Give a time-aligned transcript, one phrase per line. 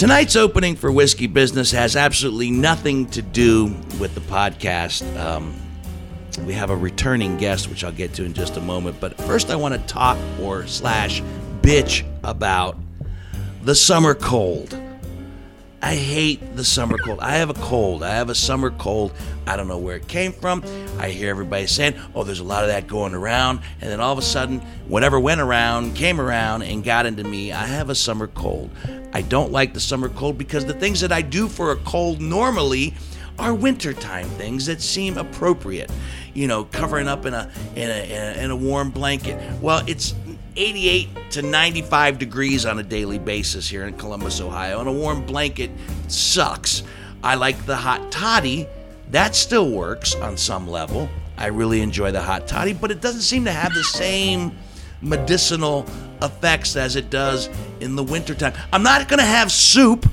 [0.00, 3.66] Tonight's opening for Whiskey Business has absolutely nothing to do
[4.00, 5.04] with the podcast.
[5.20, 5.54] Um,
[6.46, 8.98] we have a returning guest, which I'll get to in just a moment.
[8.98, 11.20] But first, I want to talk or slash
[11.60, 12.78] bitch about
[13.62, 14.74] the summer cold.
[15.82, 17.20] I hate the summer cold.
[17.20, 18.02] I have a cold.
[18.02, 19.12] I have a summer cold.
[19.46, 20.64] I don't know where it came from.
[20.98, 23.60] I hear everybody saying, oh, there's a lot of that going around.
[23.82, 27.52] And then all of a sudden, whatever went around came around and got into me.
[27.52, 28.70] I have a summer cold.
[29.12, 32.20] I don't like the summer cold because the things that I do for a cold
[32.20, 32.94] normally
[33.38, 35.90] are wintertime things that seem appropriate.
[36.34, 39.60] You know, covering up in a in a, in a, warm blanket.
[39.60, 40.14] Well, it's
[40.56, 45.26] 88 to 95 degrees on a daily basis here in Columbus, Ohio, and a warm
[45.26, 45.70] blanket
[46.06, 46.84] sucks.
[47.24, 48.66] I like the hot toddy.
[49.10, 51.08] That still works on some level.
[51.36, 54.56] I really enjoy the hot toddy, but it doesn't seem to have the same
[55.00, 55.86] medicinal
[56.22, 57.48] effects as it does
[57.80, 58.52] in the wintertime.
[58.72, 60.06] I'm not going to have soup.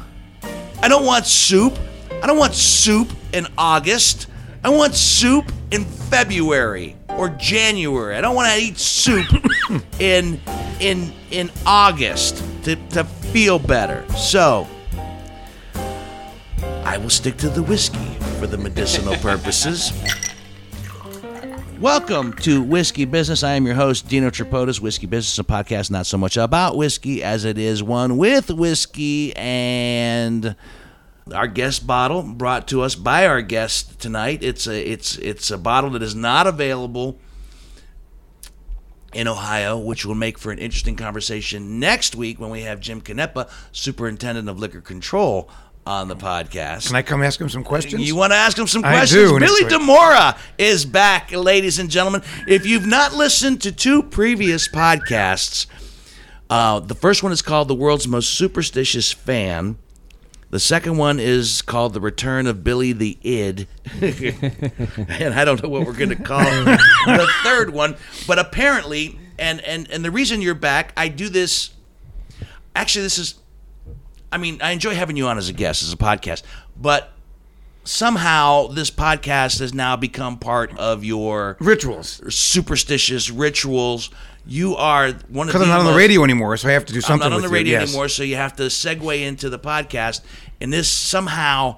[0.82, 1.78] I don't want soup.
[2.22, 4.28] I don't want soup in August.
[4.64, 8.16] I want soup in February or January.
[8.16, 9.26] I don't want to eat soup
[10.00, 10.40] in
[10.80, 14.06] in in August to, to feel better.
[14.14, 14.68] So
[16.84, 19.92] I will stick to the whiskey for the medicinal purposes.
[21.80, 23.44] Welcome to Whiskey Business.
[23.44, 24.80] I am your host, Dino Tripodis.
[24.80, 29.32] Whiskey Business, a podcast not so much about whiskey as it is one with whiskey
[29.36, 30.56] and
[31.32, 34.42] our guest bottle brought to us by our guest tonight.
[34.42, 37.20] It's a it's it's a bottle that is not available
[39.14, 43.02] in Ohio, which will make for an interesting conversation next week when we have Jim
[43.02, 45.48] Canepa, Superintendent of Liquor Control,
[45.88, 46.88] on the podcast.
[46.88, 48.06] Can I come ask him some questions?
[48.06, 49.30] You want to ask him some I questions?
[49.30, 52.24] do, and Billy it's Demora is back, ladies and gentlemen.
[52.46, 55.66] If you've not listened to two previous podcasts,
[56.50, 59.78] uh, the first one is called The World's Most Superstitious Fan.
[60.50, 63.68] The second one is called The Return of Billy the Id.
[64.02, 67.96] and I don't know what we're going to call the third one.
[68.28, 71.72] But apparently, and, and, and the reason you're back, I do this.
[72.76, 73.36] Actually, this is.
[74.32, 76.44] I mean, I enjoy having you on as a guest, as a podcast,
[76.76, 77.12] but
[77.84, 82.22] somehow this podcast has now become part of your Rituals.
[82.34, 84.10] superstitious rituals.
[84.46, 86.94] You are one of Because I'm not on the radio anymore, so I have to
[86.94, 87.26] do something.
[87.26, 87.90] I'm not on the radio yes.
[87.90, 90.22] anymore, so you have to segue into the podcast,
[90.62, 91.78] and this somehow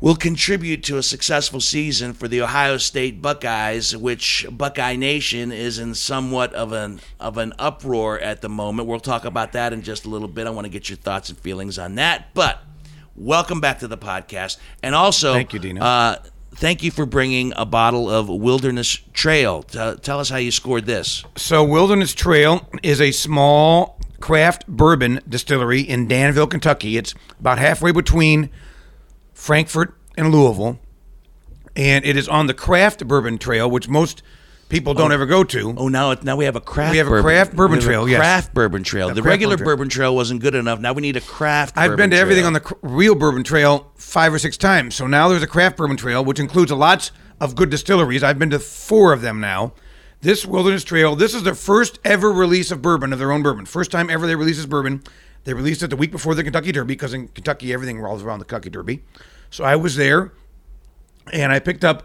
[0.00, 5.78] will contribute to a successful season for the Ohio State Buckeyes, which Buckeye Nation is
[5.78, 8.88] in somewhat of an of an uproar at the moment.
[8.88, 10.46] We'll talk about that in just a little bit.
[10.46, 12.62] I want to get your thoughts and feelings on that, but
[13.14, 15.82] welcome back to the podcast, and also Thank you, Dino.
[15.82, 16.16] Uh,
[16.54, 19.62] thank you for bringing a bottle of Wilderness Trail.
[19.62, 21.24] T- tell us how you scored this.
[21.36, 26.96] So, Wilderness Trail is a small craft bourbon distillery in Danville, Kentucky.
[26.96, 28.50] It's about halfway between
[29.36, 30.80] Frankfort and Louisville.
[31.76, 34.22] And it is on the craft bourbon trail, which most
[34.70, 35.14] people don't oh.
[35.14, 35.74] ever go to.
[35.76, 36.92] Oh, now now we have a craft.
[36.92, 37.24] We have a bourbon.
[37.24, 38.18] craft bourbon a trail, yes.
[38.18, 39.10] Craft bourbon trail.
[39.10, 39.76] A the regular bourbon trail.
[39.76, 40.80] bourbon trail wasn't good enough.
[40.80, 41.76] Now we need a craft.
[41.76, 44.94] I've been to everything on the cr- real bourbon trail five or six times.
[44.94, 48.22] So now there's a craft bourbon trail, which includes lots of good distilleries.
[48.22, 49.74] I've been to four of them now.
[50.22, 53.66] This Wilderness Trail, this is their first ever release of bourbon, of their own bourbon.
[53.66, 55.02] First time ever they released this bourbon.
[55.46, 58.40] They released it the week before the Kentucky Derby because in Kentucky everything revolves around
[58.40, 59.02] the Kentucky Derby.
[59.50, 60.32] So I was there
[61.32, 62.04] and I picked up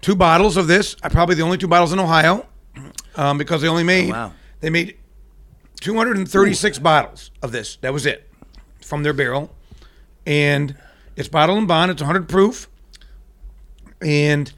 [0.00, 0.96] two bottles of this.
[1.02, 2.44] I probably the only two bottles in Ohio
[3.14, 4.32] um, because they only made Oh, wow.
[4.60, 4.96] they made
[5.80, 7.76] 236 bottles of this.
[7.82, 8.28] That was it
[8.80, 9.54] from their barrel,
[10.26, 10.76] and
[11.16, 11.90] it's bottled and bond.
[11.92, 12.68] It's 100 proof,
[14.00, 14.52] and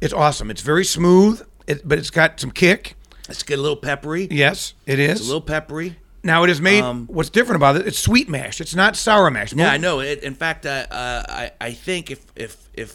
[0.00, 0.50] it's awesome.
[0.50, 2.94] It's very smooth, it, but it's got some kick.
[3.28, 4.28] Let's get a little peppery.
[4.30, 5.12] Yes, it is.
[5.12, 5.96] It's a little peppery.
[6.26, 6.82] Now it is made.
[6.82, 7.86] Um, what's different about it?
[7.86, 8.60] It's sweet mash.
[8.60, 9.52] It's not sour mash.
[9.54, 10.00] Yeah, I know.
[10.00, 12.94] It, in fact, uh, uh, I I think if if if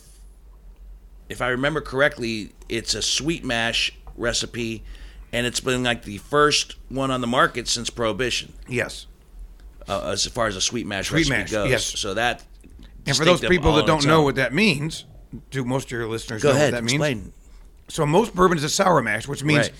[1.30, 4.84] if I remember correctly, it's a sweet mash recipe,
[5.32, 9.08] and it's been like the first one on the market since Prohibition, Yes.
[9.88, 11.70] uh, as far as a sweet mash Sweet recipe mash, goes.
[11.70, 11.86] yes.
[11.86, 12.44] So that.
[13.08, 15.06] And for those people that don't know what that means,
[15.50, 17.32] do most of your listeners go know ahead, what that means?
[17.88, 19.74] So most bourbon is a sour mash, which means Right.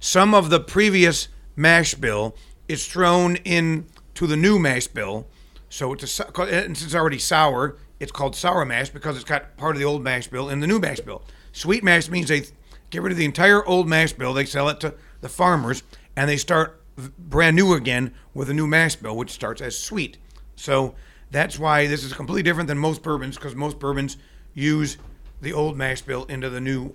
[0.00, 2.34] some of the previous mash bill
[2.72, 5.28] is thrown in to the new mash bill.
[5.68, 9.56] So it's a and since it's already sour, it's called sour mash because it's got
[9.56, 11.22] part of the old mash bill in the new mash bill.
[11.52, 12.44] Sweet mash means they
[12.90, 15.82] get rid of the entire old mash bill, they sell it to the farmers,
[16.16, 16.82] and they start
[17.18, 20.16] brand new again with a new mash bill, which starts as sweet.
[20.56, 20.94] So
[21.30, 24.16] that's why this is completely different than most bourbons because most bourbons
[24.54, 24.96] use
[25.40, 26.94] the old mash bill into the new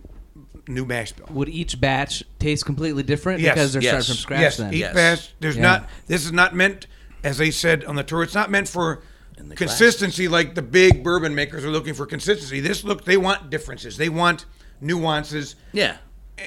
[0.67, 1.27] new mash bill.
[1.31, 3.91] Would each batch taste completely different Yes, because they're yes.
[3.91, 4.41] starting from scratch?
[4.41, 4.93] yes, then each Yes.
[4.93, 5.33] batch.
[5.39, 5.61] There's Yeah.
[5.63, 5.89] not.
[6.07, 6.87] This is not meant
[7.23, 9.01] as they said on the tour, it's not meant for
[9.37, 12.59] the consistency like the big bourbon makers are looking for consistency.
[12.59, 13.97] This look, they want differences.
[13.97, 14.45] They want
[14.81, 15.55] nuances.
[15.73, 15.97] Yeah.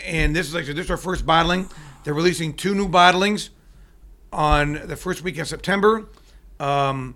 [0.06, 1.68] And this is like this is our first bottling.
[2.04, 3.50] They're releasing two new bottlings
[4.32, 6.06] on the first week of September.
[6.58, 7.14] Um,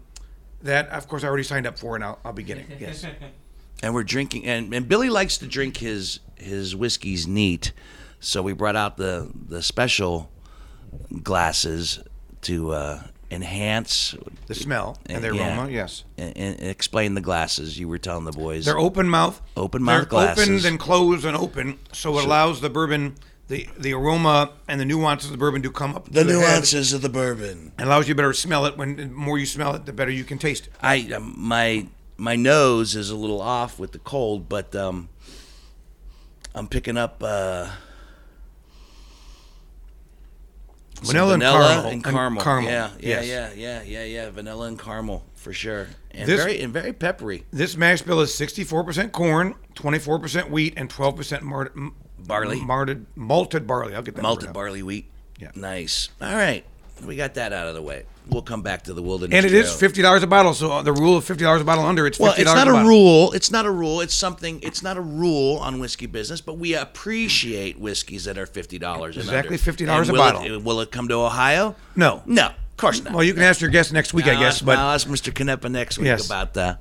[0.63, 2.67] that of course I already signed up for, and I'll, I'll be getting.
[2.79, 3.05] Yes.
[3.83, 7.73] and we're drinking and, and Billy likes to drink his his whiskeys neat.
[8.21, 10.31] So we brought out the the special
[11.23, 12.01] glasses
[12.43, 14.15] to uh, enhance
[14.47, 15.57] The smell and the Yeah.
[15.59, 15.71] aroma.
[15.73, 16.05] Yes.
[16.19, 18.65] and, and explain the glasses you were telling the boys.
[18.65, 19.41] They're open mouth.
[19.57, 20.63] Open mouth They're open, glasses.
[20.63, 23.15] then closed and open, so it allows the bourbon,
[23.49, 26.07] the the aroma and the nuances of the bourbon to come up.
[26.07, 26.39] the to head.
[26.39, 27.73] nuances of the bourbon.
[27.79, 28.77] It allows you to better smell it.
[28.77, 30.73] When the more you smell it, the better you can taste it.
[30.81, 31.87] I um, my
[32.17, 35.09] my nose is a little off with the cold, but um,
[36.55, 37.69] I'm picking up uh,
[40.97, 41.85] some Vanilla and vanilla caramel.
[41.87, 42.43] and And caramel.
[42.43, 43.27] caramel, Yeah, yeah, yes.
[43.27, 44.31] yeah, yeah, yeah, yeah.
[44.31, 47.45] Vanilla and caramel for sure, and This- very and very peppery.
[47.53, 52.61] This mash bill is 64% corn, 24% wheat, and 12% mart- m- Barley.
[52.61, 53.95] malted, malted barley.
[53.95, 54.23] I'll get that.
[54.23, 55.11] Malted barley wheat.
[55.39, 55.51] Yeah.
[55.57, 56.09] Nice.
[56.23, 56.65] All right,
[57.05, 58.05] we got that out of the way.
[58.27, 59.37] We'll come back to the wilderness.
[59.37, 59.79] And it is Trail.
[59.79, 60.55] fifty dollars a bottle.
[60.55, 62.89] So the rule of fifty dollars a bottle under it's Well, it's not a bottle.
[62.89, 63.33] rule.
[63.33, 64.01] It's not a rule.
[64.01, 64.61] It's something.
[64.63, 69.17] It's not a rule on whiskey business, but we appreciate whiskeys that are fifty dollars.
[69.19, 70.43] Exactly, $50 a will bottle.
[70.43, 71.77] It, will it come to Ohio?
[71.97, 72.23] No.
[72.25, 73.13] No, of course not.
[73.13, 74.55] Well, you can ask your guest next week, I I'll guess.
[74.57, 75.31] ask- But I'll ask Mr.
[75.33, 76.25] Canepa next week Yes.
[76.27, 76.81] about that.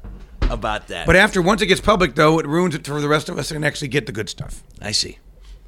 [0.49, 1.05] About that.
[1.07, 3.49] but after once it gets public, though, it ruins it for the rest of us
[3.51, 4.61] and actually get the good stuff.
[4.81, 5.17] I see.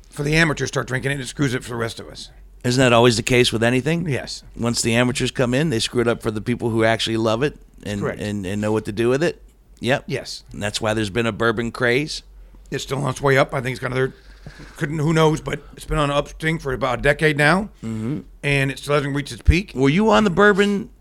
[0.10, 2.30] For the amateurs, start drinking it, it screws it for the rest of us.
[2.66, 4.10] Isn't that always the case with anything?
[4.10, 4.44] Yes.
[4.58, 7.44] Once the amateurs come in, they screw it up for the people who actually love
[7.44, 8.20] it and Correct.
[8.20, 9.42] and, and know what to do with it.
[9.80, 10.06] Yep.
[10.08, 10.44] Yes.
[10.52, 12.24] And that's why there's been a bourbon craze.
[12.72, 13.54] It's still on its way up.
[13.54, 14.14] I think it's kind of there.
[14.78, 18.20] Couldn't who knows, but it's been on an upswing for about a decade now, mm-hmm.
[18.44, 19.72] and it still hasn't reached its peak.
[19.74, 20.92] Were you on the bourbon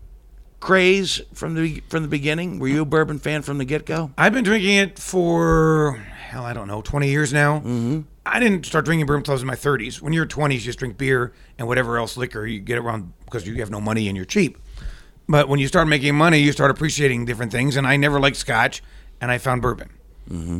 [0.59, 2.57] craze from the from the beginning?
[2.57, 4.11] Were you a bourbon fan from the get go?
[4.17, 7.59] I've been drinking it for hell, I don't know, twenty years now.
[7.59, 8.01] Mm-hmm.
[8.25, 10.01] I didn't start drinking bourbon until I was in my thirties.
[10.01, 13.45] When you're twenties, you just drink beer and whatever else liquor you get around because
[13.47, 14.57] you have no money and you're cheap.
[15.27, 17.75] But when you start making money, you start appreciating different things.
[17.75, 18.83] And I never liked Scotch,
[19.21, 19.89] and I found bourbon.
[20.29, 20.59] Mm-hmm.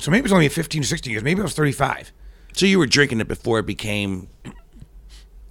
[0.00, 1.22] So maybe it was only 15 or 16 years.
[1.22, 2.12] Maybe I was 35.
[2.52, 4.28] So you were drinking it before it became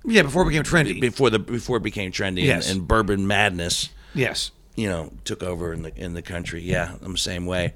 [0.05, 0.99] Yeah, before it became trendy.
[1.01, 4.51] before the before it became trendy and- and, bourbon madness, yes.
[4.75, 6.61] you know, took over in the in the country.
[6.61, 7.73] Yeah, I'm the same way.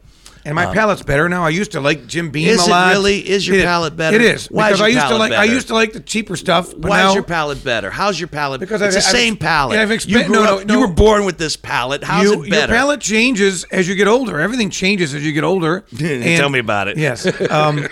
[0.47, 1.43] And my palate's better now.
[1.43, 3.19] I used to like Jim Beam Is a it really?
[3.29, 4.15] Is your It palate better?
[4.15, 5.99] It is Why is because your I used to like I used to like the
[5.99, 6.71] cheaper stuff.
[6.71, 7.91] But Why now, is your palate better?
[7.91, 8.61] How's your palate?
[8.61, 9.77] Because it's I've- the I've- same palate.
[9.77, 12.03] I've expe- you grew no, up, no, you were born with this palate.
[12.03, 12.71] How's you, it better?
[12.73, 14.39] your palate changes as you get older.
[14.39, 15.81] Everything changes as you get older.
[15.97, 16.97] Tell me about it.
[16.97, 17.25] Yes.
[17.51, 17.85] Um,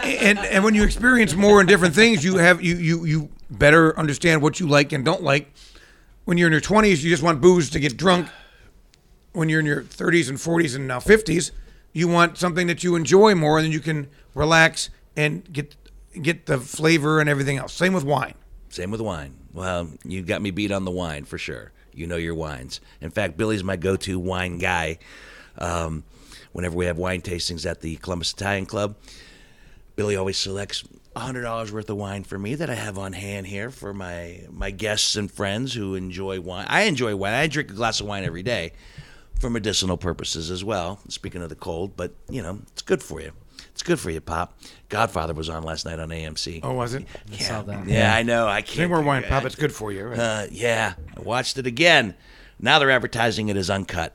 [0.00, 3.96] and and when you experience more and different things, you have you you you better
[3.96, 5.52] understand what you like and don't like.
[6.24, 8.28] When you're in your 20s, you just want booze to get drunk.
[9.32, 11.52] When you're in your 30s and 40s and now 50s,
[11.96, 15.74] you want something that you enjoy more, and then you can relax and get
[16.20, 17.72] get the flavor and everything else.
[17.72, 18.34] Same with wine.
[18.68, 19.34] Same with wine.
[19.54, 21.72] Well, you got me beat on the wine for sure.
[21.94, 22.82] You know your wines.
[23.00, 24.98] In fact, Billy's my go-to wine guy.
[25.56, 26.04] Um,
[26.52, 28.96] whenever we have wine tastings at the Columbus Italian Club,
[29.94, 30.84] Billy always selects
[31.16, 34.42] hundred dollars worth of wine for me that I have on hand here for my
[34.50, 36.66] my guests and friends who enjoy wine.
[36.68, 37.32] I enjoy wine.
[37.32, 38.72] I drink a glass of wine every day
[39.40, 41.00] for medicinal purposes as well.
[41.08, 43.32] Speaking of the cold, but you know it's good for you.
[43.70, 44.58] It's good for you, Pop.
[44.88, 46.60] Godfather was on last night on AMC.
[46.62, 47.04] Oh, was it?
[47.30, 47.86] yeah, saw that.
[47.86, 48.46] yeah, I know.
[48.46, 48.76] I can't.
[48.76, 49.44] Drink more wine, Pop.
[49.44, 50.06] It's good for you.
[50.06, 50.18] Right?
[50.18, 52.14] uh, yeah, I watched it again.
[52.58, 54.14] Now they're advertising it as uncut.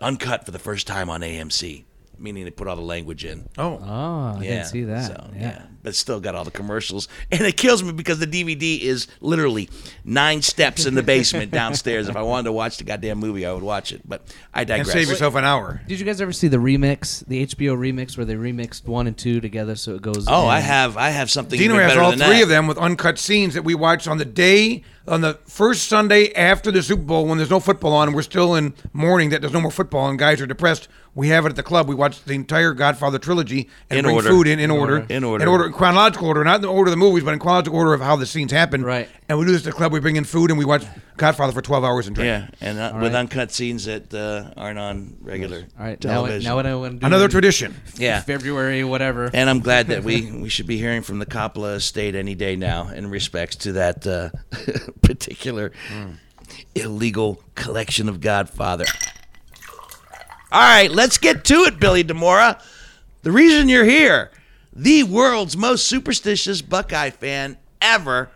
[0.00, 1.84] Uncut for the first time on AMC,
[2.20, 3.48] meaning they put all the language in.
[3.58, 3.78] oh.
[3.82, 5.06] Oh, I yeah, didn't see that.
[5.06, 5.62] So, yeah.
[5.82, 9.68] but still got all the commercials, and it kills me because the DVD is literally
[10.04, 12.08] nine steps in the basement downstairs.
[12.08, 14.02] If I wanted to watch the goddamn movie, I would watch it.
[14.08, 14.22] But
[14.52, 14.78] I digress.
[14.78, 14.92] and digress.
[14.92, 15.80] save yourself an hour.
[15.88, 19.16] Did you guys ever see the remix, the HBO remix, where they remixed one and
[19.16, 20.26] two together so it goes?
[20.28, 20.48] Oh, in?
[20.50, 21.58] I have, I have something.
[21.58, 22.42] Dino even has better all than three that.
[22.44, 26.32] of them with uncut scenes that we watched on the day, on the first Sunday
[26.34, 29.40] after the Super Bowl when there's no football on and we're still in mourning that
[29.40, 30.88] there's no more football and guys are depressed.
[31.14, 31.88] We have it at the club.
[31.88, 34.28] We watched the entire Godfather trilogy and In bring order.
[34.28, 35.06] food in in order.
[35.08, 35.42] In order.
[35.42, 35.66] In order.
[35.66, 36.44] In chronological order.
[36.44, 38.52] Not in the order of the movies, but in chronological order of how the scenes
[38.52, 38.84] happen.
[38.84, 39.08] Right.
[39.28, 39.92] And we do this at the club.
[39.92, 40.84] We bring in food and we watch
[41.16, 42.26] Godfather for 12 hours and drink.
[42.28, 43.20] Yeah, and uh, with right.
[43.20, 46.48] uncut scenes that uh, aren't on regular All right, now, television.
[46.48, 47.06] now what I want to do?
[47.06, 47.74] Another tradition.
[47.96, 49.30] yeah, February, whatever.
[49.34, 52.56] And I'm glad that we, we should be hearing from the Coppola estate any day
[52.56, 54.30] now in respects to that uh,
[55.02, 55.72] particular
[56.74, 58.86] illegal collection of Godfather.
[60.52, 62.60] All right, let's get to it, Billy Demora.
[63.22, 64.30] The reason you're here,
[64.72, 68.30] the world's most superstitious Buckeye fan ever.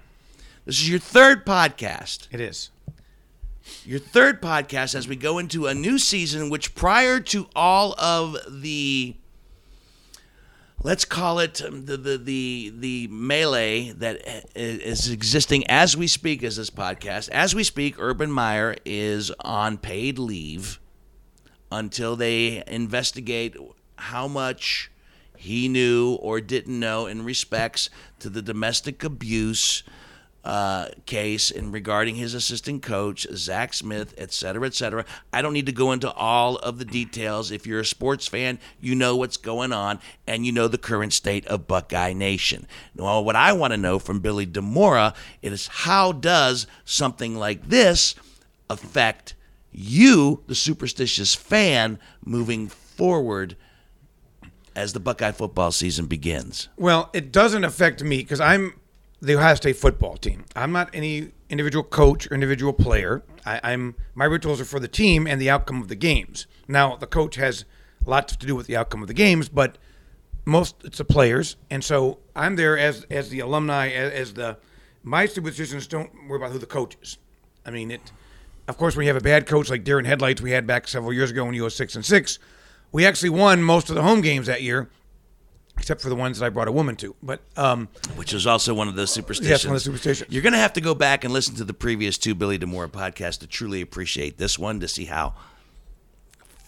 [0.64, 2.28] This is your third podcast.
[2.30, 2.70] It is.
[3.84, 8.36] your third podcast as we go into a new season, which prior to all of
[8.48, 9.16] the
[10.82, 14.20] let's call it um, the the the, the melee that
[14.54, 17.28] is existing as we speak as this podcast.
[17.30, 20.78] As we speak, Urban Meyer is on paid leave
[21.74, 23.56] until they investigate
[23.96, 24.90] how much
[25.36, 27.90] he knew or didn't know in respects
[28.20, 29.82] to the domestic abuse
[30.44, 35.04] uh, case in regarding his assistant coach Zach Smith, et cetera, et cetera.
[35.32, 37.50] I don't need to go into all of the details.
[37.50, 41.12] If you're a sports fan, you know what's going on and you know the current
[41.12, 42.66] state of Buckeye Nation.
[42.94, 48.14] Well, what I want to know from Billy Demora is how does something like this
[48.68, 49.34] affect
[49.74, 53.56] you, the superstitious fan, moving forward
[54.76, 56.68] as the Buckeye football season begins?
[56.76, 58.74] Well, it doesn't affect me because I'm
[59.20, 60.44] the Ohio State football team.
[60.54, 63.22] I'm not any individual coach or individual player.
[63.44, 66.46] I, I'm my rituals are for the team and the outcome of the games.
[66.68, 67.64] Now, the coach has
[68.06, 69.78] lots to do with the outcome of the games, but
[70.44, 74.58] most it's the players, and so I'm there as as the alumni, as, as the
[75.02, 77.18] my superstitions don't worry about who the coach is.
[77.66, 78.12] I mean, it.
[78.66, 81.12] Of course, when you have a bad coach like Darren Headlights, we had back several
[81.12, 82.38] years ago when you was six and six,
[82.92, 84.88] we actually won most of the home games that year,
[85.76, 87.14] except for the ones that I brought a woman to.
[87.22, 89.50] But um, Which is also one of the superstitions.
[89.50, 90.32] Yes, one of the superstitions.
[90.32, 92.88] You're going to have to go back and listen to the previous two Billy Demore
[92.88, 95.34] podcasts to truly appreciate this one to see how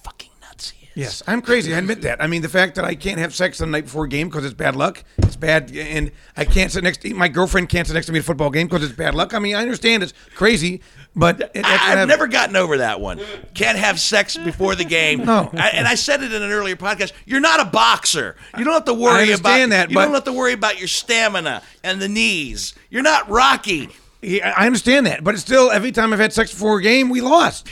[0.03, 0.93] fucking nuts he is.
[0.95, 1.75] Yes, I'm crazy.
[1.75, 2.23] I admit that.
[2.23, 4.45] I mean, the fact that I can't have sex the night before a game because
[4.45, 5.05] it's bad luck.
[5.19, 7.03] It's bad, and I can't sit next.
[7.03, 9.15] to My girlfriend can't sit next to me at a football game because it's bad
[9.15, 9.33] luck.
[9.35, 10.81] I mean, I understand it's crazy,
[11.17, 11.99] but I, happened.
[12.01, 13.21] have never gotten over that one.
[13.55, 15.25] Can't have sex before the game.
[15.25, 15.51] No.
[15.55, 17.13] I- and I said it in an earlier podcast.
[17.25, 18.37] You're not a boxer.
[18.57, 20.79] You don't have to worry I understand about that, You don't have to worry about
[20.79, 22.75] your stamina and the knees.
[22.91, 23.89] You're not Rocky.
[24.21, 27.09] Yeah, I understand that, but it's still every time I've had sex before a game,
[27.09, 27.67] we lost.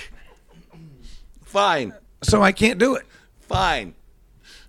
[1.45, 1.93] Fine.
[2.23, 3.05] So I can't do it.
[3.41, 3.95] Fine.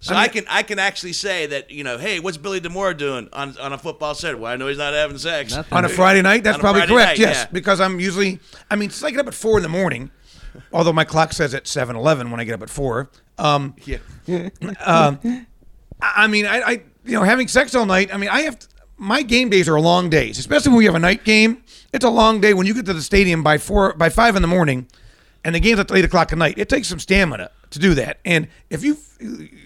[0.05, 3.27] So I, can I can actually say that you know, hey, what's Billy Demore doing
[3.33, 4.37] on on a football set?
[4.37, 5.55] Well, I know he's not having sex.
[5.55, 5.75] Nothing.
[5.75, 7.19] On a Friday night, that's On probably Friday correct.
[7.19, 7.47] night, yes, yeah.
[7.51, 8.39] because I'm usually.
[8.69, 10.11] I mean, it's like get up at four in the morning,
[10.71, 13.09] although my clock says at seven eleven when I get up at four.
[13.39, 13.97] Um, Yeah.
[14.85, 15.39] I
[15.99, 16.71] I mean, I, I
[17.03, 18.13] you know having sex all night.
[18.13, 20.93] I mean, I have to, my game days are long days, especially when we have
[20.95, 21.63] a night game.
[21.91, 24.43] It's a long day when you get to the stadium by four by five in
[24.43, 24.87] the morning,
[25.43, 26.59] and the game's at eight o'clock at night.
[26.59, 28.19] It takes some stamina to do that.
[28.25, 28.97] And if you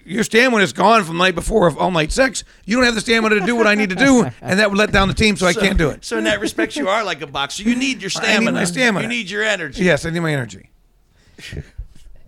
[0.04, 2.94] your stamina is gone from the night before of all night sex, you don't have
[2.94, 5.14] the stamina to do what I need to do, and that would let down the
[5.14, 5.36] team.
[5.36, 6.04] So, I can't do it.
[6.04, 7.62] So in that respect, you are like a boxer.
[7.64, 8.28] You need your stamina.
[8.30, 8.52] I need stamina.
[8.60, 9.02] my stamina.
[9.02, 9.82] You need your energy.
[9.84, 10.70] Yes, I need my energy.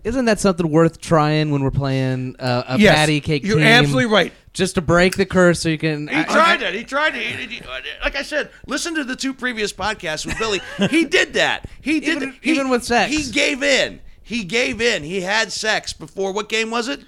[0.03, 3.67] Isn't that something worth trying when we're playing uh, a Yes, patty cake you're game?
[3.67, 4.33] absolutely right.
[4.51, 6.09] Just to break the curse, so you can.
[6.09, 6.73] He I- tried it.
[6.73, 7.21] He tried it.
[7.49, 7.61] He- he-
[8.03, 10.59] like I said, listen to the two previous podcasts with Billy.
[10.89, 11.67] He did that.
[11.81, 12.37] He did Even- that.
[12.41, 13.13] He- even with sex.
[13.15, 14.01] He gave in.
[14.23, 15.03] He gave in.
[15.03, 16.31] He had sex before.
[16.31, 17.01] What game was it?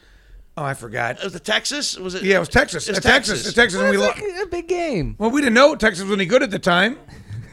[0.57, 1.17] Oh, I forgot.
[1.17, 1.98] It was the Texas.
[1.98, 2.24] Was it?
[2.24, 2.88] Yeah, it was Texas.
[2.88, 3.39] It was Uh, Texas.
[3.39, 3.53] Texas.
[3.53, 4.19] Texas, and we lost.
[4.19, 5.15] a big game.
[5.17, 6.98] Well, we didn't know Texas was any good at the time.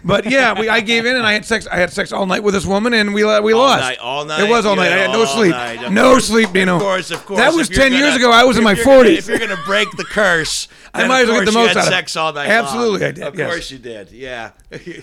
[0.04, 1.66] But yeah, we, I gave in and I had sex.
[1.70, 3.80] I had sex all night with this woman, and we uh, we All lost.
[3.82, 4.40] night, all night.
[4.42, 4.88] It was all You night.
[4.92, 5.52] I had had no sleep.
[5.52, 5.92] night.
[5.92, 6.26] No course.
[6.26, 6.74] sleep, Dino.
[6.76, 7.38] Of course, of course.
[7.38, 8.32] That was ten gonna- years ago.
[8.32, 9.18] I was in my forties.
[9.18, 11.54] If you're going to break the curse, I might of as well get the course
[11.54, 11.90] you most had out of it.
[11.96, 13.08] sex all night Absolutely, long.
[13.08, 13.50] I did, Of yes.
[13.50, 14.10] course you did.
[14.12, 14.50] Yeah.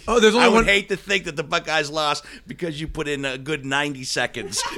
[0.08, 0.44] Oh, there's only one.
[0.46, 3.38] I would one- hate to think that the Buckeyes lost because you put in a
[3.40, 4.62] good 90 seconds.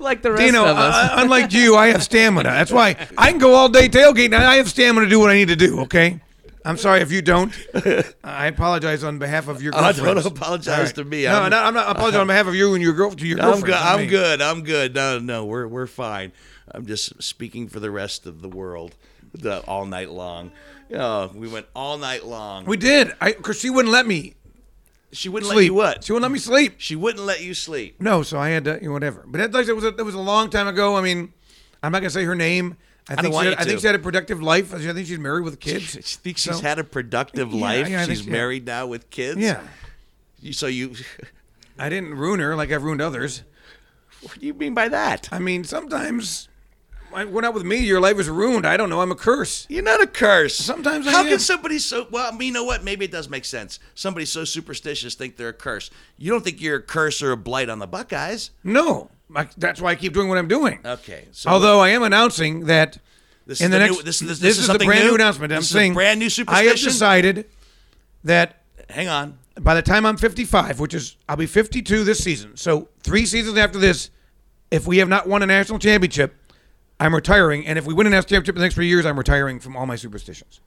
[0.00, 0.94] Like the rest Dino, of us.
[0.96, 2.48] uh, unlike you, I have stamina.
[2.48, 4.34] That's why I can go all day tailgating.
[4.34, 5.80] I have stamina to do what I need to do.
[5.82, 6.20] Okay.
[6.64, 7.52] I'm sorry if you don't.
[8.24, 10.26] I apologize on behalf of your Oh, don't girlfriend.
[10.26, 11.24] apologize to me.
[11.24, 13.38] No, I'm- no, I'm not apologizing on behalf of you and your girl to your
[13.40, 13.66] I'm girlfriend.
[13.66, 13.74] good.
[13.76, 14.42] I'm good.
[14.42, 14.94] I'm good.
[14.94, 16.32] No, no, we're we're fine.
[16.70, 18.94] I'm just speaking for the rest of the world,
[19.34, 20.52] the all night long.
[20.94, 22.64] Oh, we went all night long.
[22.66, 23.12] We did.
[23.20, 24.34] I because she wouldn't let me
[25.12, 26.04] she wouldn't let you what?
[26.04, 26.74] She wouldn't let me sleep.
[26.78, 28.00] She wouldn't let you sleep.
[28.00, 29.24] No, so I had to, you know, whatever.
[29.26, 30.96] But that, like, it was a, that was a long time ago.
[30.96, 31.32] I mean,
[31.82, 32.76] I'm not gonna say her name.
[33.08, 34.72] I don't think she had, I think she had a productive life.
[34.72, 35.84] I think she's married with kids.
[35.90, 37.88] She thinks she's So- had a productive Yeah, life.
[37.88, 39.38] yeah, she's she- married now with kids.
[39.38, 39.60] Yeah,
[40.40, 40.94] You- So you,
[41.78, 43.42] I didn't ruin her like I've ruined others.
[44.22, 45.28] what do you mean by that?
[45.32, 46.48] I mean, sometimes
[47.12, 48.66] when not with me, your life is ruined.
[48.66, 49.00] I don't know.
[49.00, 49.66] I'm a curse.
[49.68, 50.56] You're not a curse.
[50.56, 51.28] Sometimes I How am.
[51.28, 52.32] can somebody so well?
[52.32, 52.82] I mean, you know what?
[52.84, 53.78] Maybe it does make sense.
[53.94, 55.90] Somebody so superstitious think they're a curse.
[56.18, 58.50] You don't think you're a curse or a blight on the Buckeyes?
[58.64, 60.80] No, I, that's why I keep doing what I'm doing.
[60.84, 61.28] Okay.
[61.32, 62.98] So Although I am announcing that
[63.46, 65.04] this in is the, the next, new, this, this, this, this is, something the brand
[65.04, 65.52] new, new announcement.
[65.52, 66.66] I'm This is a saying brand new superstition.
[66.66, 67.46] I have decided
[68.24, 69.38] that Hang on.
[69.60, 72.56] by the time I'm 55, which is I'll be 52 this season.
[72.56, 74.10] So three seasons after this,
[74.70, 76.34] if we have not won a national championship,
[77.02, 77.66] I'm retiring.
[77.66, 79.76] And if we win a national championship in the next three years, I'm retiring from
[79.76, 80.60] all my superstitions.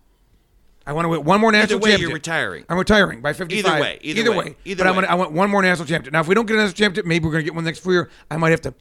[0.85, 2.13] I want to win one more national way, you're championship.
[2.13, 2.65] retiring.
[2.69, 3.65] I'm retiring by 55.
[3.65, 5.03] Either way, either way, either but I'm way.
[5.03, 6.13] gonna, I want one more national championship.
[6.13, 7.85] Now, if we don't get a national championship, maybe we're going to get one next
[7.85, 8.09] year.
[8.29, 8.73] I might have to,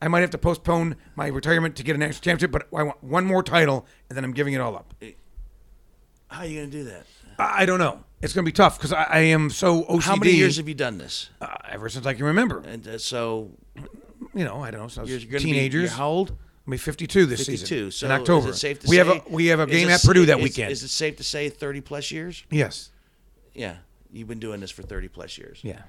[0.00, 2.52] I might have to postpone my retirement to get a national championship.
[2.52, 4.94] But I want one more title, and then I'm giving it all up.
[6.28, 7.06] How are you going to do that?
[7.38, 8.04] I, I don't know.
[8.22, 10.02] It's going to be tough because I, I am so OCD.
[10.02, 11.30] How many years have you done this?
[11.40, 12.62] uh, ever since I can remember.
[12.66, 13.50] And uh, so
[14.34, 14.88] You know, I don't know.
[14.88, 15.80] So I was you're, teenagers.
[15.80, 16.36] Be, you're how old?
[16.70, 17.66] Be 52 this 52.
[17.66, 17.90] season.
[17.90, 18.52] So in October.
[18.52, 20.42] Safe to we say, have a we have a game it at Purdue that is-
[20.44, 20.72] weekend.
[20.72, 22.44] Is it safe to say 30 plus years?
[22.50, 22.90] yes.
[23.54, 23.76] Yeah.
[24.12, 25.60] You've been doing this for 30 plus years.
[25.62, 25.82] Yeah.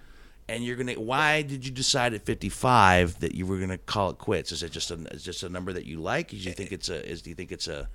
[0.50, 0.93] And you're gonna.
[0.93, 4.51] Why did you decide at 55 that you were gonna call it quits?
[4.51, 6.29] Is it just a is just a number that you like?
[6.29, 7.07] Do you think it's a?
[7.09, 7.88] Is do you think it's a?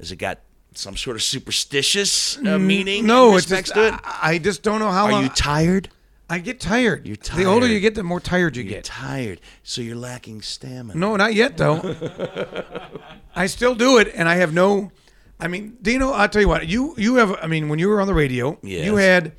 [0.00, 0.40] Is it got
[0.74, 3.04] some sort of superstitious uh, meaning?
[3.04, 3.94] Mm, No, in it's just, to it.
[4.04, 5.22] I, I just don't know how Are long.
[5.24, 5.88] you tired?
[6.28, 7.06] I get tired.
[7.06, 8.84] You're The older you get, the more tired you You're get.
[8.84, 10.98] tired, so you're lacking stamina.
[10.98, 11.94] No, not yet though.
[13.36, 14.90] I still do it, and I have no.
[15.38, 16.66] I mean, Dino, I'll tell you what.
[16.66, 17.36] You you have.
[17.42, 18.84] I mean, when you were on the radio, Yes.
[18.86, 19.32] you had.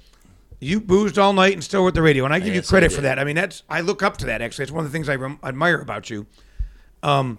[0.60, 2.70] You boozed all night and still with the radio, and I give you Yes, I
[2.70, 3.04] credit for did.
[3.06, 3.20] that.
[3.20, 4.42] I mean, that's I look up to that.
[4.42, 6.26] Actually, it's one of the things I rem- admire about you.
[7.04, 7.38] Um,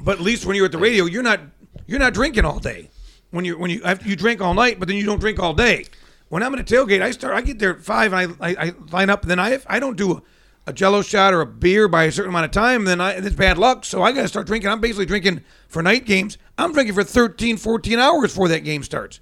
[0.00, 1.40] but at least when you're at the radio, you're not
[1.86, 2.90] you're not drinking all day.
[3.32, 5.52] When you when you after you drink all night, but then you don't drink all
[5.52, 5.86] day.
[6.32, 7.34] When I'm at a tailgate, I start.
[7.34, 9.20] I get there at five, and I I, I line up.
[9.20, 10.22] And then I I don't do a,
[10.68, 12.86] a Jello shot or a beer by a certain amount of time.
[12.86, 13.84] Then I it's bad luck.
[13.84, 14.70] So I got to start drinking.
[14.70, 16.38] I'm basically drinking for night games.
[16.56, 19.20] I'm drinking for 13, 14 hours before that game starts,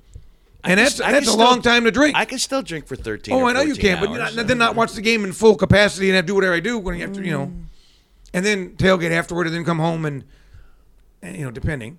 [0.63, 2.15] and that's can that's a still- long time to drink.
[2.15, 3.35] I can still drink for 13.
[3.35, 4.37] Oh, I know you 14 can, but hours.
[4.37, 6.79] not, then not watch the game in full capacity and have do whatever I do
[6.79, 7.65] when you have to, you know, mm.
[8.33, 10.23] and then tailgate afterward, and then come home and,
[11.23, 11.99] and you know, depending.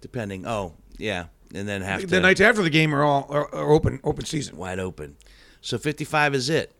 [0.00, 0.46] depending.
[0.46, 3.72] Oh, yeah, and then have The to nights after the game are all are, are
[3.72, 4.56] open open season.
[4.56, 5.16] wide open.
[5.60, 6.72] So 55 is it.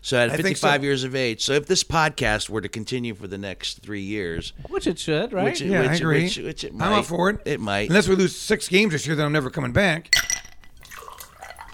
[0.00, 0.84] So at I 55 so.
[0.84, 1.42] years of age.
[1.42, 5.32] So if this podcast were to continue for the next three years, Which it should,
[5.32, 5.44] right?
[5.44, 6.24] which, Yeah, which, I agree.
[6.24, 7.40] Which, which it might, I'm up for it.
[7.44, 7.88] It might.
[7.88, 10.14] Unless we lose six games this year, then I'm never coming back.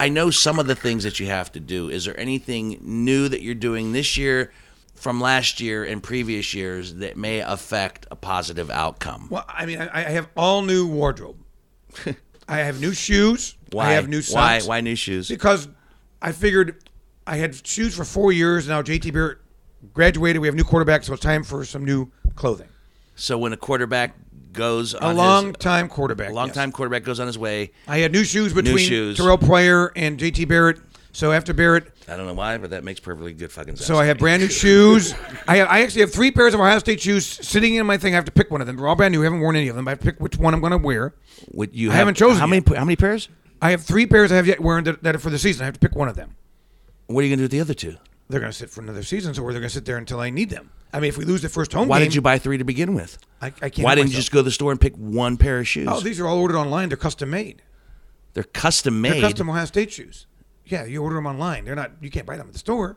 [0.00, 1.88] I know some of the things that you have to do.
[1.88, 4.52] Is there anything new that you're doing this year
[4.94, 9.28] from last year and previous years that may affect a positive outcome?
[9.30, 11.36] Well, I mean, I, I have all new wardrobe.
[12.48, 13.56] I have new shoes.
[13.72, 13.88] Why?
[13.88, 14.58] I have new Why?
[14.58, 14.66] socks.
[14.68, 15.28] Why new shoes?
[15.28, 15.68] Because
[16.20, 16.82] I figured
[17.26, 18.68] I had shoes for four years.
[18.68, 19.38] Now JT Barrett
[19.92, 20.40] graduated.
[20.40, 22.68] We have new quarterback, so it's time for some new clothing.
[23.16, 24.14] So when a quarterback
[24.52, 26.30] goes A long his, time quarterback.
[26.30, 26.54] a long yes.
[26.56, 27.72] time quarterback goes on his way.
[27.88, 29.18] I had new shoes between shoes.
[29.18, 30.78] Terrelle Pryor and JT Barrett.
[31.14, 33.86] So after Barrett, I don't know why, but that makes perfectly good fucking sense.
[33.86, 35.14] so I have brand new shoes.
[35.48, 38.14] I have, I actually have three pairs of Ohio State shoes sitting in my thing.
[38.14, 38.76] I have to pick one of them.
[38.76, 39.20] They're all brand new.
[39.20, 39.86] I haven't worn any of them.
[39.86, 41.14] I have to pick which one I'm going to wear.
[41.52, 42.64] What you I have, haven't chosen How many?
[42.74, 43.28] How many pairs?
[43.62, 45.62] I have three pairs I have yet wearing that, that are for the season.
[45.62, 46.34] I have to pick one of them.
[47.06, 47.96] What are you gonna do with the other two?
[48.28, 50.30] They're going to sit for another season, or they're going to sit there until I
[50.30, 50.70] need them.
[50.92, 52.64] I mean, if we lose the first home Why game, did you buy three to
[52.64, 53.18] begin with?
[53.42, 53.84] I, I can't.
[53.84, 55.88] Why didn't you just go to the store and pick one pair of shoes?
[55.90, 56.88] Oh, these are all ordered online.
[56.88, 57.60] They're custom made.
[58.32, 59.14] They're custom made.
[59.14, 60.26] They're custom Ohio State shoes.
[60.66, 61.64] Yeah, you order them online.
[61.64, 61.92] They're not.
[62.00, 62.96] You can't buy them at the store.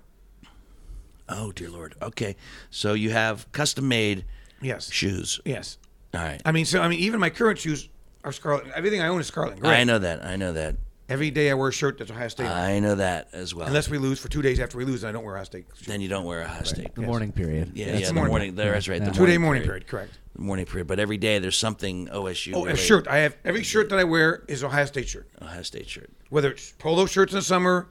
[1.29, 1.95] Oh dear lord.
[2.01, 2.35] Okay,
[2.69, 4.23] so you have custom made
[4.61, 4.91] Yes.
[4.91, 5.39] shoes.
[5.45, 5.77] Yes.
[6.13, 6.41] All right.
[6.45, 7.89] I mean, so I mean, even my current shoes
[8.23, 8.65] are scarlet.
[8.73, 9.81] Everything I own is scarlet and gray.
[9.81, 10.25] I know that.
[10.25, 10.77] I know that.
[11.09, 12.47] Every day I wear a shirt that's Ohio State.
[12.47, 13.65] I know that as well.
[13.67, 15.65] Unless we lose for two days after we lose, I don't wear Ohio State.
[15.75, 15.87] shoes.
[15.87, 16.95] then you don't wear Ohio State.
[16.95, 17.71] The mourning period.
[17.75, 18.07] Yeah, That's yeah.
[18.07, 18.55] the The mourning mourning.
[18.55, 18.73] period.
[18.75, 19.03] That's right.
[19.05, 19.87] The Two day mourning period.
[19.87, 20.17] Correct.
[20.37, 20.87] Mourning period.
[20.87, 22.53] But every day there's something OSU.
[22.55, 23.07] Oh, a shirt.
[23.07, 25.27] I have every shirt that I wear is Ohio State shirt.
[25.41, 26.09] Ohio State shirt.
[26.29, 27.87] Whether it's polo shirts in the summer,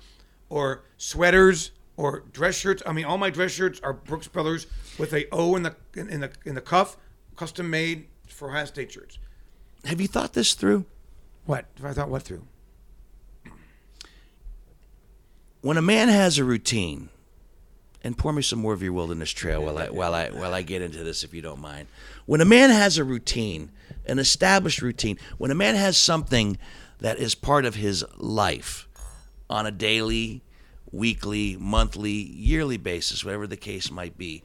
[0.48, 2.82] or sweaters, or dress shirts.
[2.86, 4.66] I mean, all my dress shirts are Brooks Brothers
[4.98, 6.96] with a O in the in, in the in the cuff,
[7.36, 9.18] custom made for Ohio State shirts.
[9.84, 10.84] Have you thought this through?
[11.46, 11.66] What?
[11.76, 12.44] If I thought what through?
[15.62, 17.08] When a man has a routine,
[18.06, 20.62] and pour me some more of your wilderness trail while I while I while I
[20.62, 21.88] get into this, if you don't mind.
[22.24, 23.70] When a man has a routine,
[24.06, 26.56] an established routine, when a man has something
[27.00, 28.86] that is part of his life
[29.50, 30.42] on a daily,
[30.92, 34.42] weekly, monthly, yearly basis, whatever the case might be,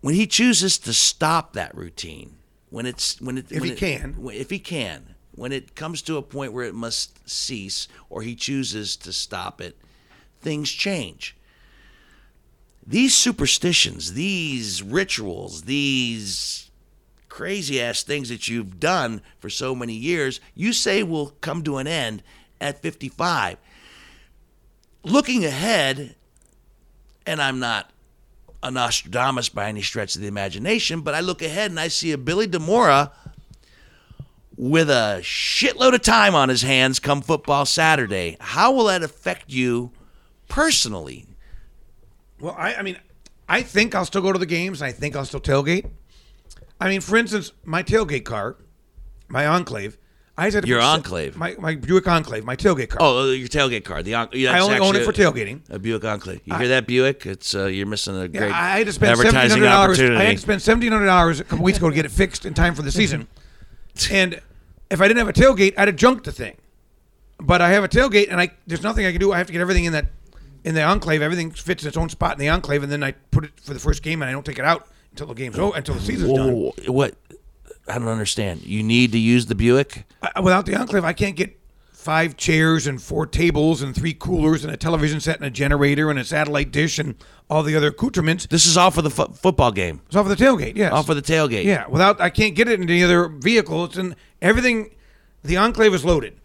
[0.00, 2.36] when he chooses to stop that routine,
[2.70, 4.16] when it's when it If when he it- can.
[4.32, 8.34] if he can, when it comes to a point where it must cease or he
[8.34, 9.76] chooses to stop it,
[10.40, 11.36] things change.
[12.88, 16.70] These superstitions, these rituals, these
[17.28, 21.76] crazy ass things that you've done for so many years, you say will come to
[21.76, 22.22] an end
[22.62, 23.58] at 55.
[25.04, 26.16] Looking ahead,
[27.26, 27.90] and I'm not
[28.62, 32.12] a Nostradamus by any stretch of the imagination, but I look ahead and I see
[32.12, 33.10] a Billy Demora
[34.56, 38.38] with a shitload of time on his hands come football Saturday.
[38.40, 39.92] How will that affect you
[40.48, 41.27] personally?
[42.40, 42.98] Well, I, I mean,
[43.48, 44.82] I think I'll still go to the games.
[44.82, 45.90] I think I'll still tailgate.
[46.80, 48.56] I mean, for instance, my tailgate car,
[49.28, 49.98] my Enclave,
[50.38, 51.36] I had to Your Enclave.
[51.36, 52.98] My my Buick Enclave, my tailgate car.
[53.00, 54.04] Oh, your tailgate car.
[54.04, 55.68] The on- yeah, I only own it for tailgating.
[55.68, 56.40] A Buick Enclave.
[56.44, 57.26] You hear that Buick?
[57.26, 60.16] It's uh, you're missing a Yeah, great I had to spend advertising opportunity.
[60.16, 62.46] I had to spend seventeen hundred dollars a couple weeks ago to get it fixed
[62.46, 63.26] in time for the season.
[64.12, 64.40] and
[64.90, 66.56] if I didn't have a tailgate, I'd have junked the thing.
[67.40, 69.32] But I have a tailgate, and I there's nothing I can do.
[69.32, 70.06] I have to get everything in that
[70.68, 71.22] in the enclave.
[71.22, 73.72] Everything fits in its own spot in the enclave, and then I put it for
[73.72, 76.00] the first game, and I don't take it out until the game's over, until the
[76.02, 76.52] season's done.
[76.52, 77.14] Whoa, what?
[77.88, 78.64] I don't understand.
[78.64, 80.04] You need to use the Buick.
[80.22, 81.58] I, without the enclave, I can't get
[81.90, 86.10] five chairs and four tables and three coolers and a television set and a generator
[86.10, 87.14] and a satellite dish and
[87.50, 88.46] all the other accoutrements.
[88.46, 90.00] This is all for the fo- football game.
[90.06, 90.76] It's off of the tailgate.
[90.76, 90.92] Yes.
[90.92, 91.64] All for the tailgate.
[91.64, 93.86] Yeah, without I can't get it in any other vehicle.
[93.86, 94.94] It's in everything.
[95.44, 96.38] The enclave is loaded,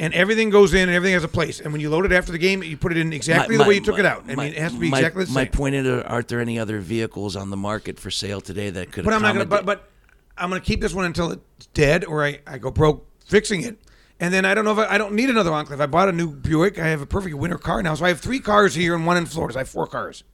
[0.00, 1.60] and everything goes in, and everything has a place.
[1.60, 3.68] And when you load it after the game, you put it in exactly My- the
[3.68, 4.24] way you took it out.
[4.26, 5.34] I my- mean, it has to be my- exactly the same.
[5.34, 8.70] My point is, uh, aren't there any other vehicles on the market for sale today
[8.70, 9.04] that could?
[9.04, 9.44] But I'm not gonna.
[9.44, 9.90] But, but
[10.38, 13.78] I'm gonna keep this one until it's dead, or I, I go broke fixing it.
[14.18, 15.80] And then I don't know if I, I don't need another enclave.
[15.80, 16.78] I bought a new Buick.
[16.78, 19.16] I have a perfect winter car now, so I have three cars here and one
[19.18, 19.52] in Florida.
[19.54, 20.24] So I have four cars.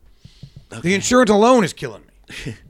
[0.83, 2.03] The insurance alone is killing
[2.47, 2.55] me.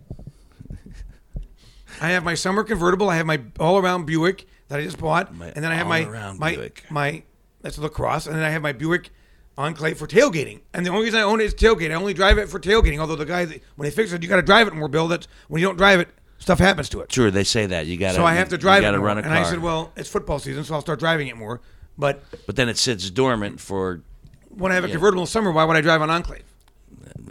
[2.01, 3.09] I have my summer convertible.
[3.09, 6.05] I have my all-around Buick that I just bought, My and then I have my
[6.39, 6.85] my Buick.
[6.91, 7.23] my
[7.63, 9.11] that's a LaCrosse, and then I have my Buick
[9.59, 10.61] Enclave for tailgating.
[10.75, 11.91] And the only reason I own it is tailgate.
[11.91, 12.99] I only drive it for tailgating.
[12.99, 15.09] Although the guy that, when they fix it, you got to drive it more, Bill.
[15.09, 17.11] That's when you don't drive it, stuff happens to it.
[17.13, 18.15] Sure, they say that you got to.
[18.17, 19.07] So I have to drive You got it to more.
[19.09, 19.33] run a car.
[19.33, 19.45] and.
[19.45, 21.61] I said, well, it's football season, so I'll start driving it more.
[21.99, 24.03] But but then it sits dormant for
[24.51, 26.45] when I have a convertible in summer, why would I drive an Enclave?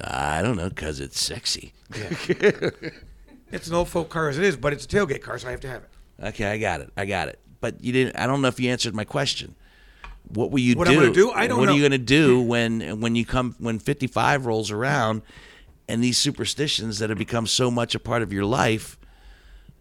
[0.03, 1.73] I don't know because it's sexy.
[3.51, 5.51] It's an old folk car as it is, but it's a tailgate car, so I
[5.51, 5.89] have to have it.
[6.21, 6.91] Okay, I got it.
[6.95, 7.39] I got it.
[7.59, 8.17] But you didn't.
[8.17, 9.55] I don't know if you answered my question.
[10.33, 11.03] What will you What do?
[11.03, 11.31] I'm do?
[11.31, 14.71] I don't What are you going to do when when you come when 55 rolls
[14.71, 15.21] around,
[15.87, 18.97] and these superstitions that have become so much a part of your life,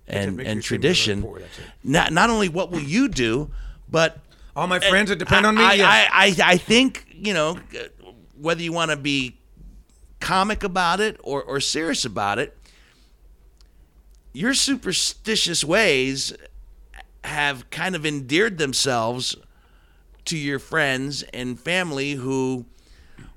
[0.06, 1.22] and and me seem really tradition.
[1.22, 1.40] poor.
[1.82, 3.50] Not not only what will you do,
[3.88, 4.18] but
[4.54, 5.74] All my friends that depend on me, I.
[5.74, 9.38] I, I, I think you know uh, whether you want to be
[10.20, 12.56] comic about it or, or serious about it.
[14.34, 16.32] Your superstitious ways
[17.22, 19.36] have kind of endeared themselves
[20.24, 22.66] to your friends and family who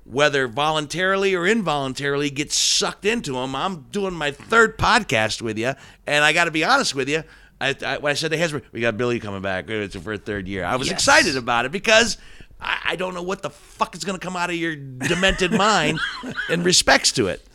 [0.04, 3.54] whether voluntarily or involuntarily get sucked into them.
[3.54, 5.74] I'm doing my third podcast with you,
[6.06, 7.22] and I got to be honest with you.
[7.60, 9.70] I, I, when I said to Hesper, we got Billy coming back.
[9.70, 10.64] It's for a third year.
[10.64, 12.18] I was excited about it because
[12.60, 15.52] I, I don't know what the fuck is going to come out of your demented
[15.56, 16.00] mind
[16.48, 17.47] in respects to it.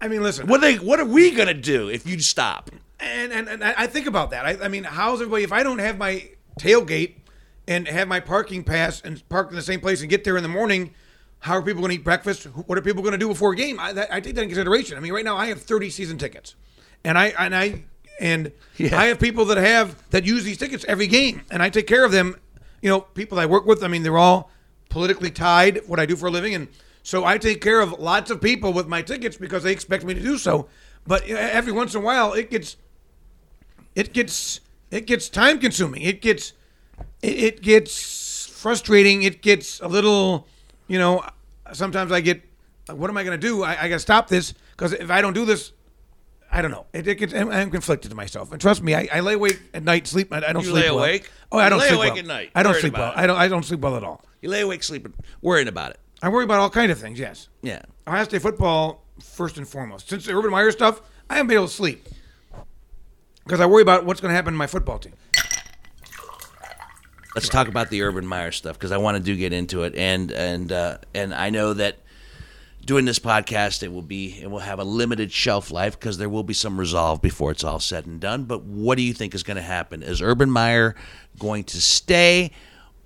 [0.00, 0.46] I mean, listen.
[0.46, 2.70] What are, they, what are we going to do if you stop?
[3.00, 4.44] And, and, and I think about that.
[4.46, 5.42] I, I mean, how's everybody?
[5.44, 7.14] If I don't have my tailgate
[7.66, 10.42] and have my parking pass and park in the same place and get there in
[10.42, 10.94] the morning,
[11.40, 12.44] how are people going to eat breakfast?
[12.44, 13.80] What are people going to do before a game?
[13.80, 14.96] I, that, I take that in consideration.
[14.96, 16.54] I mean, right now I have 30 season tickets,
[17.02, 17.82] and I and I
[18.20, 18.98] and Yeah.
[18.98, 22.04] I have people that have that use these tickets every game, and I take care
[22.04, 22.36] of them.
[22.80, 23.82] You know, people I work with.
[23.82, 24.50] I mean, they're all
[24.88, 25.80] politically tied.
[25.86, 26.68] What I do for a living, and
[27.02, 30.14] so I take care of lots of people with my tickets because they expect me
[30.14, 30.68] to do so.
[31.06, 32.76] But every once in a while, it gets
[33.94, 34.60] it gets
[34.90, 36.02] it gets time consuming.
[36.02, 36.52] It gets
[37.22, 39.22] it, it gets frustrating.
[39.22, 40.46] It gets a little,
[40.88, 41.24] you know.
[41.72, 42.42] Sometimes I get,
[42.90, 43.62] what am I going to do?
[43.62, 45.72] I, I got to stop this because if I don't do this,
[46.50, 46.84] I don't know.
[46.92, 49.58] It, it gets, I'm, I'm conflicted to myself, and trust me, I, I lay awake
[49.72, 50.30] at night, sleep.
[50.34, 50.98] I, I don't You sleep lay well.
[50.98, 51.30] awake?
[51.50, 52.18] Oh, I don't lay sleep awake well.
[52.18, 53.10] at night, I don't sleep well.
[53.12, 53.16] it.
[53.16, 53.38] I don't.
[53.38, 54.22] I don't sleep well at all.
[54.42, 56.00] You lay awake sleeping, worrying about it.
[56.22, 57.18] I worry about all kind of things.
[57.18, 57.48] Yes.
[57.62, 57.82] Yeah.
[58.06, 60.08] Ohio State football first and foremost.
[60.08, 62.06] Since the Urban Meyer stuff, I haven't been able to sleep
[63.44, 65.14] because I worry about what's going to happen to my football team.
[67.34, 69.94] let's talk about the Urban Meyer stuff because I want to do get into it,
[69.96, 71.98] and and uh, and I know that
[72.84, 76.28] doing this podcast it will be it will have a limited shelf life because there
[76.28, 78.44] will be some resolve before it's all said and done.
[78.44, 80.02] But what do you think is going to happen?
[80.02, 80.94] Is Urban Meyer
[81.38, 82.52] going to stay?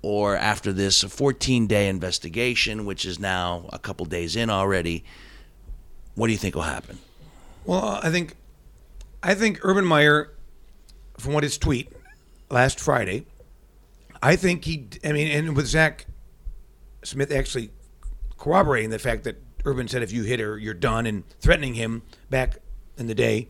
[0.01, 5.03] Or after this 14 day investigation, which is now a couple days in already,
[6.15, 6.99] what do you think will happen?
[7.65, 8.35] Well, I think,
[9.21, 10.33] I think Urban Meyer,
[11.17, 11.91] from what his tweet
[12.49, 13.25] last Friday,
[14.21, 14.87] I think he.
[15.03, 16.05] I mean, and with Zach
[17.03, 17.71] Smith actually
[18.37, 22.03] corroborating the fact that Urban said if you hit her, you're done, and threatening him
[22.29, 22.57] back
[22.97, 23.49] in the day.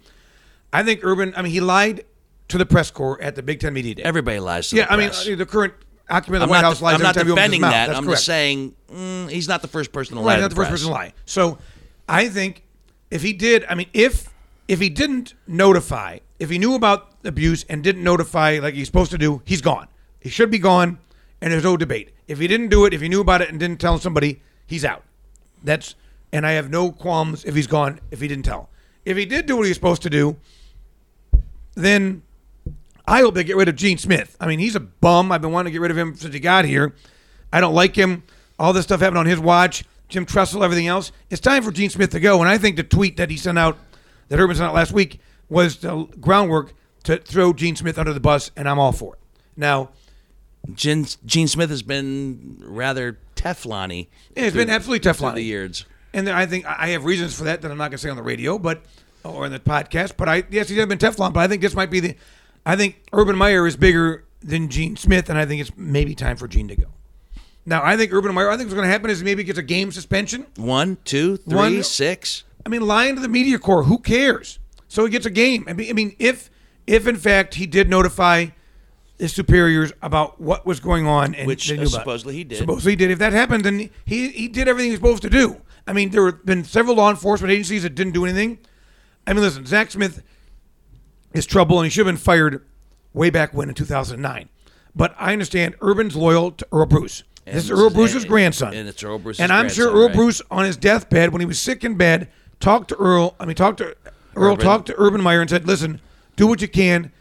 [0.74, 1.34] I think Urban.
[1.36, 2.06] I mean, he lied
[2.50, 4.04] to the press corps at the Big Ten media day.
[4.04, 5.28] Everybody lies to yeah, I mean, press.
[5.28, 5.74] uh, the current
[6.10, 7.42] occupant of I'm the White not, House de- lies I'm every not time he opens
[7.42, 7.72] his defending mouth.
[7.72, 7.88] that.
[7.88, 8.16] That's I'm correct.
[8.18, 10.62] just saying mm, he's not the first person to lie Right, to not the the
[10.62, 10.82] first press.
[10.82, 11.14] person to lie.
[11.26, 11.58] So
[12.08, 12.64] I think
[13.12, 14.30] if he did, I mean, if
[14.68, 19.12] if he didn't notify, if he knew about abuse and didn't notify like he's supposed
[19.12, 19.88] to do, he's gone.
[20.20, 21.00] He should be gone,
[21.42, 22.12] and there's no debate.
[22.28, 24.84] If he didn't do it, if he knew about it and didn't tell somebody, he's
[24.84, 25.04] out.
[25.64, 25.96] That's
[26.34, 28.70] and I have no qualms if he's gone if he didn't tell.
[29.06, 30.36] If he did do what he was supposed to do,
[31.76, 32.24] then
[33.08, 34.36] I hope they get rid of Gene Smith.
[34.40, 35.32] I mean, he's a bum.
[35.32, 36.94] I've been wanting to get rid of him since he got here.
[37.54, 38.24] I don't like him.
[38.60, 39.86] All this stuff happened on his watch.
[40.10, 41.12] Jim Tressel, everything else.
[41.30, 42.40] It's time for Gene Smith to go.
[42.42, 43.78] And I think the tweet that he sent out,
[44.30, 48.20] that Urban sent out last week, was the groundwork to throw Gene Smith under the
[48.20, 49.20] bus, and I'm all for it.
[49.56, 49.90] Now,
[50.74, 54.08] Gene, Gene Smith has been rather Teflon-y.
[54.36, 55.36] Yeah, it's through- been absolutely Teflon-y.
[55.36, 55.86] the years.
[56.14, 58.18] and I think I have reasons for that that I'm not going to say on
[58.18, 58.84] the radio, but
[59.24, 60.14] or in the podcast.
[60.18, 62.16] But I yes, he's been Teflon, but I think this might be the.
[62.68, 66.36] I think Urban Meyer is bigger than Gene Smith, and I think it's maybe time
[66.36, 66.88] for Gene to go.
[67.66, 68.50] Now, I think Urban Meyer.
[68.50, 70.46] I think what's going to happen is maybe gets a game suspension.
[70.58, 72.44] One, two, three, One- six.
[72.66, 74.60] I mean, lying to the media corps, who cares?
[74.90, 75.64] So he gets a game.
[75.70, 76.50] I mean, I mean, if
[76.86, 78.48] if in fact he did notify
[79.18, 82.58] his superiors about what was going on, and Which, uh, supposedly he did.
[82.58, 83.12] Supposedly he did.
[83.12, 85.62] If that happened, then he he did everything he was supposed to do.
[85.88, 88.60] I mean, there have been several law enforcement agencies that didn't do anything.
[89.26, 90.24] I mean, listen, Zach Smith
[91.38, 92.64] is trouble, and he should have been fired
[93.14, 94.50] way back when in 2009.
[94.96, 97.24] But I understand Urban's loyal to Earle Bruce.
[97.46, 98.74] And this is Earle Bruce's and- grandson.
[98.74, 100.16] and it's Earle Bruce's And I'm sure Earle right.
[100.16, 103.36] Bruce on his deathbed when he was sick in bed talked to Earle.
[103.40, 103.96] I mean, talked to
[104.36, 104.66] Earle, Urban.
[104.66, 106.02] talked to Urban Meyer and said, "Listen,
[106.36, 107.12] do what you can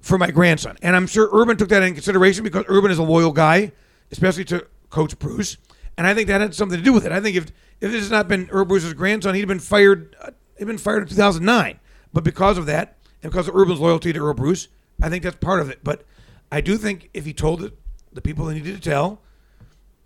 [0.00, 3.02] for my grandson." And I'm sure Urban took that into consideration because Urban is a
[3.02, 3.72] loyal guy,
[4.12, 5.56] especially to Coach Bruce.
[5.96, 7.12] And I think that had something to do with it.
[7.12, 7.46] I think if
[7.80, 10.14] if this had not been Earle Bruce's grandson, he'd been fired.
[10.20, 11.78] Uh, he'd been fired in 2009.
[12.12, 14.68] But because of that, and because of Urban's loyalty to Earle Bruce,
[15.02, 15.80] I think that's part of it.
[15.84, 16.04] But
[16.52, 17.72] I do think if he told it,
[18.12, 19.20] the people he needed to tell,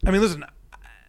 [0.06, 0.44] I mean, listen,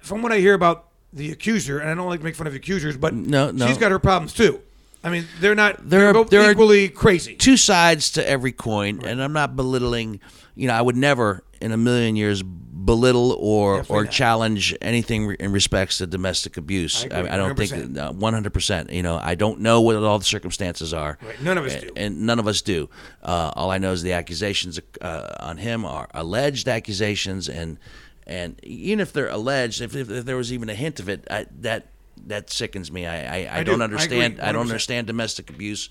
[0.01, 2.55] from what I hear about the accuser, and I don't like to make fun of
[2.55, 3.67] accusers, but No, no.
[3.67, 4.61] she's got her problems too.
[5.03, 5.87] I mean, they're not.
[5.89, 7.35] There They're are- are equally crazy.
[7.35, 10.19] two sides to every coin, and I'm not belittling.
[10.55, 14.13] You know, I would never in a million years belittle or Definitely or not.
[14.13, 17.03] challenge anything re- in respects to domestic abuse.
[17.03, 17.67] I agree, I, don't 100%.
[17.69, 18.53] think uh, 100.
[18.53, 21.17] percent You know, I don't know what all the circumstances are.
[21.25, 21.89] Right, none of us A- do.
[21.95, 22.89] and none of us do.
[23.23, 27.79] Uh, all I know is the accusations uh, on him are alleged accusations, and
[28.27, 31.25] and even if they're alleged, if, if, if there was even a hint of it,
[31.31, 31.87] I, that
[32.27, 33.07] that sickens me.
[33.07, 33.83] I I, I, I don't do.
[33.83, 34.39] Understand.
[34.39, 35.89] I, don't understand domestic abuse.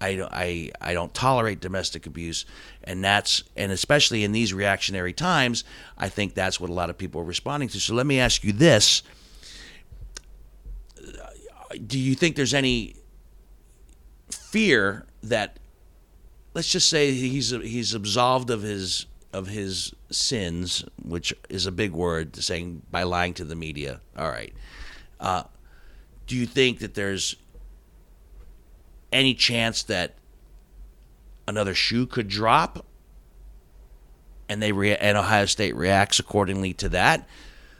[0.00, 2.46] I don't, I, I don't tolerate domestic abuse,
[2.84, 5.64] and that's and especially in these reactionary times,
[5.98, 7.80] I think that's what a lot of people are responding to.
[7.80, 9.02] So let me ask you this:
[11.86, 12.96] Do you think there's any
[14.30, 15.58] fear that,
[16.54, 21.92] let's just say he's he's absolved of his of his sins, which is a big
[21.92, 24.00] word, saying by lying to the media.
[24.16, 24.52] All right.
[25.20, 25.44] Uh,
[26.26, 27.36] do you think that there's
[29.12, 30.14] any chance that
[31.46, 32.86] another shoe could drop
[34.48, 37.28] and they rea- and Ohio State reacts accordingly to that?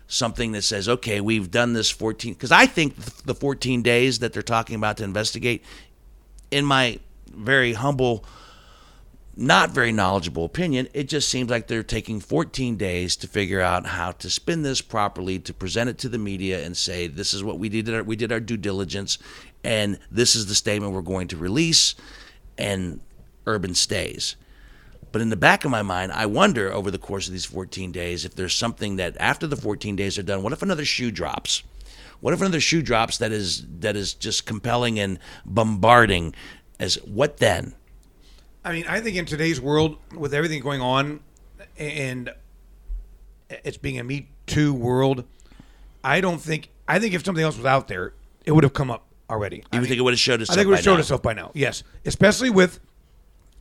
[0.07, 4.33] Something that says, okay, we've done this 14 because I think the 14 days that
[4.33, 5.63] they're talking about to investigate,
[6.51, 6.99] in my
[7.33, 8.25] very humble,
[9.37, 13.87] not very knowledgeable opinion, it just seems like they're taking 14 days to figure out
[13.87, 17.45] how to spin this properly, to present it to the media and say, this is
[17.45, 18.07] what we did.
[18.07, 19.19] We did our due diligence,
[19.65, 21.95] and this is the statement we're going to release,
[22.57, 23.01] and
[23.47, 24.37] Urban stays.
[25.13, 27.91] But in the back of my mind, I wonder over the course of these 14
[27.91, 31.11] days if there's something that after the 14 days are done, what if another shoe
[31.11, 31.63] drops?
[32.21, 36.35] What if another shoe drops that is that is just compelling and bombarding?
[36.79, 37.75] As what then?
[38.65, 41.21] I mean, I think in today's world, with everything going on,
[41.79, 42.33] and
[43.49, 45.25] it's being a Me Too world,
[46.05, 46.69] I don't think.
[46.87, 48.13] I think if something else was out there,
[48.45, 49.57] it would have come up already.
[49.57, 50.55] You I would mean, think it would have showed itself.
[50.55, 51.01] I think it would have showed now.
[51.01, 51.51] itself by now.
[51.55, 52.81] Yes, especially with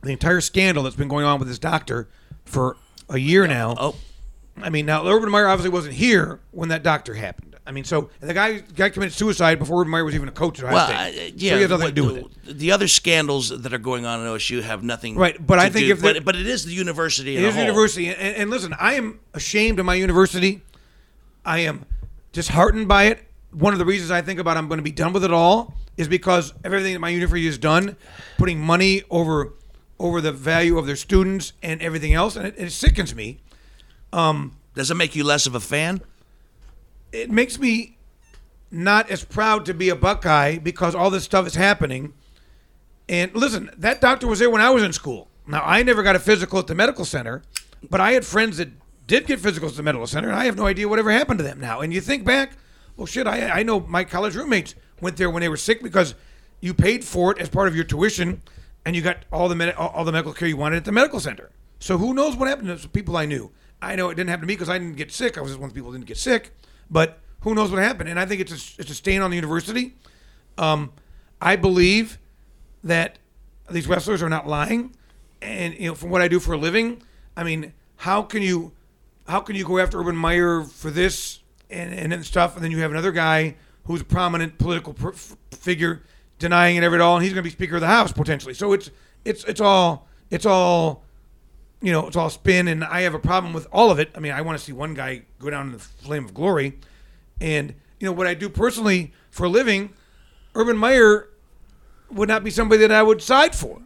[0.02, 2.08] the entire scandal that's been going on with this doctor
[2.44, 2.76] for
[3.08, 3.74] a year now.
[3.78, 3.94] Oh,
[4.62, 7.46] I mean, now Urban Meyer obviously wasn't here when that doctor happened.
[7.66, 10.58] I mean, so the guy guy committed suicide before Urban Meyer was even a coach
[10.58, 10.96] at Ohio well, State.
[11.28, 11.50] uh, yeah.
[11.50, 12.16] so he has nothing what- to do with
[12.48, 12.58] it.
[12.58, 15.68] The other scandals that are going on at OSU have nothing, Right, but to I
[15.70, 17.36] think do- if the- but, but it is the university.
[17.36, 20.62] It is a university, and, and listen, I am ashamed of my university.
[21.44, 21.84] I am
[22.32, 23.24] disheartened by it.
[23.52, 25.74] One of the reasons I think about I'm going to be done with it all
[25.96, 27.96] is because everything that my university has done,
[28.38, 29.54] putting money over
[29.98, 33.38] over the value of their students and everything else, and it, it sickens me.
[34.14, 36.00] Um, Does it make you less of a fan?
[37.12, 37.98] It makes me
[38.70, 42.14] not as proud to be a Buckeye because all this stuff is happening.
[43.10, 45.28] And listen, that doctor was there when I was in school.
[45.46, 47.42] Now I never got a physical at the medical center,
[47.90, 48.70] but I had friends that
[49.06, 51.44] did get physicals at the medical center, and I have no idea whatever happened to
[51.44, 51.80] them now.
[51.80, 52.52] And you think back,
[53.00, 56.14] well, shit, I I know my college roommates went there when they were sick because
[56.60, 58.42] you paid for it as part of your tuition,
[58.84, 61.18] and you got all the med- all, the medical care you wanted at the medical
[61.18, 61.48] center.
[61.78, 63.52] So who knows what happened to people I knew?
[63.80, 65.38] I know it didn't happen to me because I didn't get sick.
[65.38, 66.52] I was one of the people who didn't get sick,
[66.90, 68.10] but who knows what happened?
[68.10, 69.94] And I think it's a, it's a stain on the university.
[70.58, 70.92] Um,
[71.40, 72.18] I believe
[72.84, 73.18] that
[73.70, 74.94] these wrestlers are not lying.
[75.40, 77.02] and you know, from what I do for a living,
[77.34, 78.72] I mean, how can you,
[79.26, 81.39] how can you go after Urban Meyer for this
[81.70, 85.10] and and then stuff, and then you have another guy who's a prominent political pr-
[85.50, 86.02] figure
[86.38, 88.54] denying it ever at all, and he's going to be Speaker of the House potentially.
[88.54, 88.90] So it's
[89.24, 91.04] it's it's all it's all
[91.82, 94.10] you know, it's all spin, and I have a problem with all of it.
[94.14, 96.78] I mean, I want to see one guy go down in the flame of glory,
[97.40, 99.90] and you know what I do personally for a living.
[100.54, 101.28] Urban Meyer
[102.10, 103.80] would not be somebody that I would side for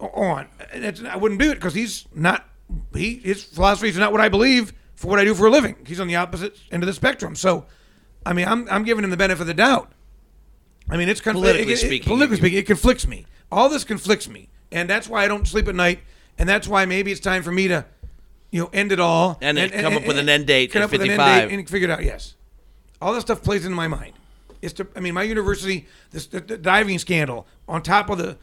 [0.00, 0.48] on.
[0.72, 2.48] I wouldn't do it because he's not.
[2.94, 5.76] He his philosophy is not what I believe for what I do for a living.
[5.86, 7.36] He's on the opposite end of the spectrum.
[7.36, 7.66] So,
[8.26, 9.92] I mean, I'm I'm giving him the benefit of the doubt.
[10.90, 13.24] I mean, it's confl- Politically it- it- speaking, politically speaking, it conflicts me.
[13.52, 16.00] All this conflicts me, and that's why I don't sleep at night.
[16.36, 17.84] And that's why maybe it's time for me to,
[18.50, 20.90] you know, end it all And then come up with an end date come up
[20.92, 21.18] with an end
[21.50, 22.04] date and figure it out.
[22.04, 22.34] Yes,
[23.00, 24.14] all that stuff plays into my mind.
[24.62, 28.36] It's to, I mean, my university, this the, the diving scandal on top of the,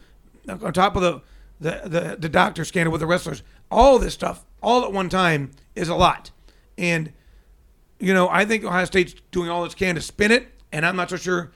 [0.48, 1.20] on top of the,
[1.60, 3.42] the the the doctor scandal with the wrestlers.
[3.70, 6.30] All this stuff, all at one time, is a lot.
[6.78, 7.12] And
[7.98, 10.96] you know, I think Ohio State's doing all it can to spin it, and I'm
[10.96, 11.52] not so sure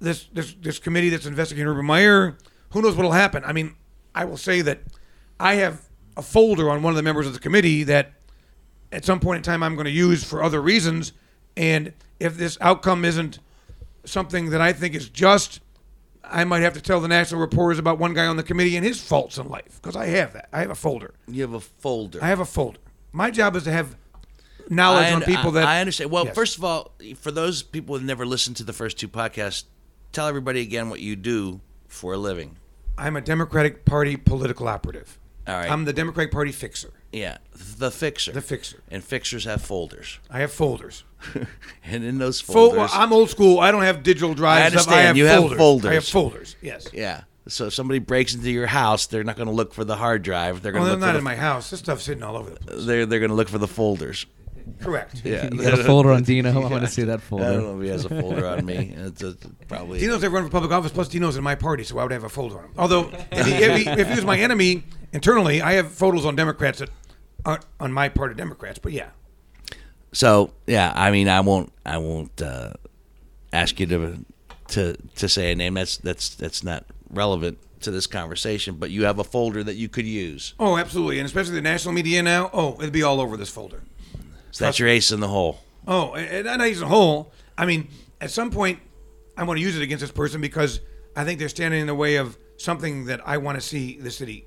[0.00, 2.36] this this this committee that's investigating Urban Meyer.
[2.70, 3.44] Who knows what'll happen?
[3.44, 3.76] I mean,
[4.14, 4.80] I will say that
[5.38, 5.82] I have
[6.16, 8.12] a folder on one of the members of the committee that
[8.92, 11.12] at some point in time I'm going to use for other reasons,
[11.56, 13.38] and if this outcome isn't
[14.04, 15.60] something that I think is just,
[16.22, 18.84] I might have to tell the national reporters about one guy on the committee and
[18.84, 20.48] his faults in life because I have that.
[20.52, 21.14] I have a folder.
[21.26, 22.18] You have a folder.
[22.22, 22.78] I have a folder.
[23.12, 23.96] My job is to have
[24.70, 26.10] knowledge I, on people that I understand.
[26.10, 26.34] Well, Yes.
[26.34, 29.64] first of all, for those people who never listened to the first two podcasts,
[30.12, 32.56] tell everybody again what you do for a living.
[32.96, 35.18] I'm a Democratic Party political operative.
[35.46, 35.70] All right.
[35.70, 36.90] I'm the Democratic Party fixer.
[37.12, 38.32] Yeah, the fixer.
[38.32, 38.82] The fixer.
[38.90, 41.04] And fixers have folders, I have folders.
[41.84, 43.58] and in those Fol- folders, I'm old school.
[43.60, 44.62] I don't have digital drives.
[44.62, 44.94] I and stuff.
[44.94, 45.06] I understand.
[45.08, 45.58] have You have folders.
[45.58, 45.90] folders.
[45.90, 46.56] I have folders.
[46.60, 46.88] Yes.
[46.92, 47.22] yeah.
[47.46, 50.22] So if somebody breaks into your house, they're not going to look for the hard
[50.22, 50.62] drive.
[50.62, 51.68] They're going to Well, to they're not for in the, my house.
[51.70, 52.84] This stuff's sitting all over the place.
[52.86, 54.24] they're they're going to look for the folders.
[54.80, 55.22] Correct.
[55.24, 55.48] Yeah.
[55.52, 56.50] You got a folder on Dino.
[56.50, 57.44] I want to see that folder.
[57.44, 58.94] I don't know if he has a folder on me.
[58.96, 59.36] It's a,
[59.68, 60.00] probably.
[60.00, 60.92] Dino's never run for public office.
[60.92, 62.70] Plus, Dino's in my party, so I would have a folder on him.
[62.78, 66.36] Although, if he, if, he, if he was my enemy internally, I have photos on
[66.36, 66.90] Democrats that
[67.44, 68.78] aren't on my part of Democrats.
[68.78, 69.08] But yeah,
[70.12, 72.72] So yeah, I mean, I won't, I won't uh,
[73.52, 74.24] ask you to
[74.68, 75.74] to to say a name.
[75.74, 78.76] That's that's that's not relevant to this conversation.
[78.76, 80.54] But you have a folder that you could use.
[80.58, 82.50] oh, absolutely, and especially the national media now.
[82.52, 83.82] Oh, it'd be all over this folder.
[84.54, 85.58] So that's your ace in the hole.
[85.84, 87.32] Oh, and, and I use a whole.
[87.58, 87.88] I mean,
[88.20, 88.78] at some point,
[89.36, 90.78] I want to use it against this person because
[91.16, 94.12] I think they're standing in the way of something that I want to see the
[94.12, 94.44] city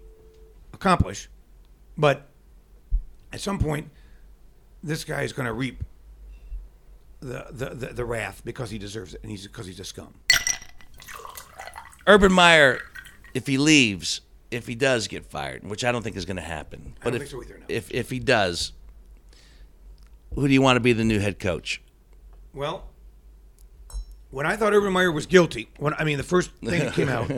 [0.72, 1.28] accomplish.
[1.98, 2.30] But
[3.34, 3.89] at some point,
[4.82, 5.84] this guy is going to reap
[7.20, 10.13] the, the, the, the wrath because he deserves it, and he's because he's a scum.
[12.08, 12.80] Urban Meyer,
[13.34, 16.41] if he leaves, if he does get fired, which I don't think is going to
[16.41, 17.65] happen, but don't if think so either, no.
[17.67, 18.72] if if he does,
[20.36, 21.82] who do you want to be the new head coach?
[22.54, 22.86] Well,
[24.32, 27.10] when I thought Urban Meyer was guilty, when I mean the first thing that came
[27.10, 27.32] out,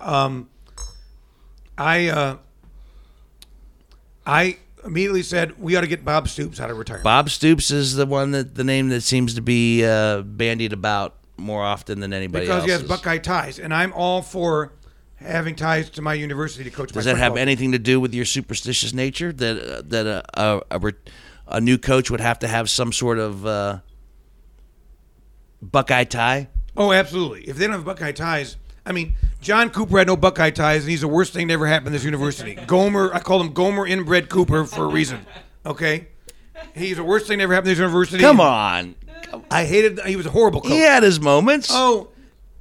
[0.00, 0.48] um,
[1.76, 2.36] I uh,
[4.26, 7.04] I immediately said we ought to get Bob Stoops out of retirement.
[7.04, 11.16] Bob Stoops is the one that the name that seems to be uh, bandied about
[11.36, 12.64] more often than anybody because else.
[12.66, 14.72] he has Buckeye ties, and I'm all for
[15.16, 16.92] having ties to my university to coach.
[16.92, 20.62] Does that have anything to do with your superstitious nature that uh, that a a,
[20.70, 20.78] a
[21.48, 23.78] a new coach would have to have some sort of uh,
[25.62, 26.48] Buckeye tie?
[26.76, 27.42] Oh, absolutely.
[27.48, 28.56] If they don't have Buckeye ties,
[28.86, 31.66] I mean, John Cooper had no Buckeye ties, and he's the worst thing that ever
[31.66, 32.54] happened in this university.
[32.66, 35.26] Gomer, I call him Gomer inbred Cooper for a reason.
[35.66, 36.08] Okay,
[36.74, 38.18] he's the worst thing that ever happened in this university.
[38.22, 38.94] Come on,
[39.50, 40.00] I hated.
[40.06, 40.70] He was a horrible coach.
[40.70, 41.68] he had his moments.
[41.72, 42.08] Oh,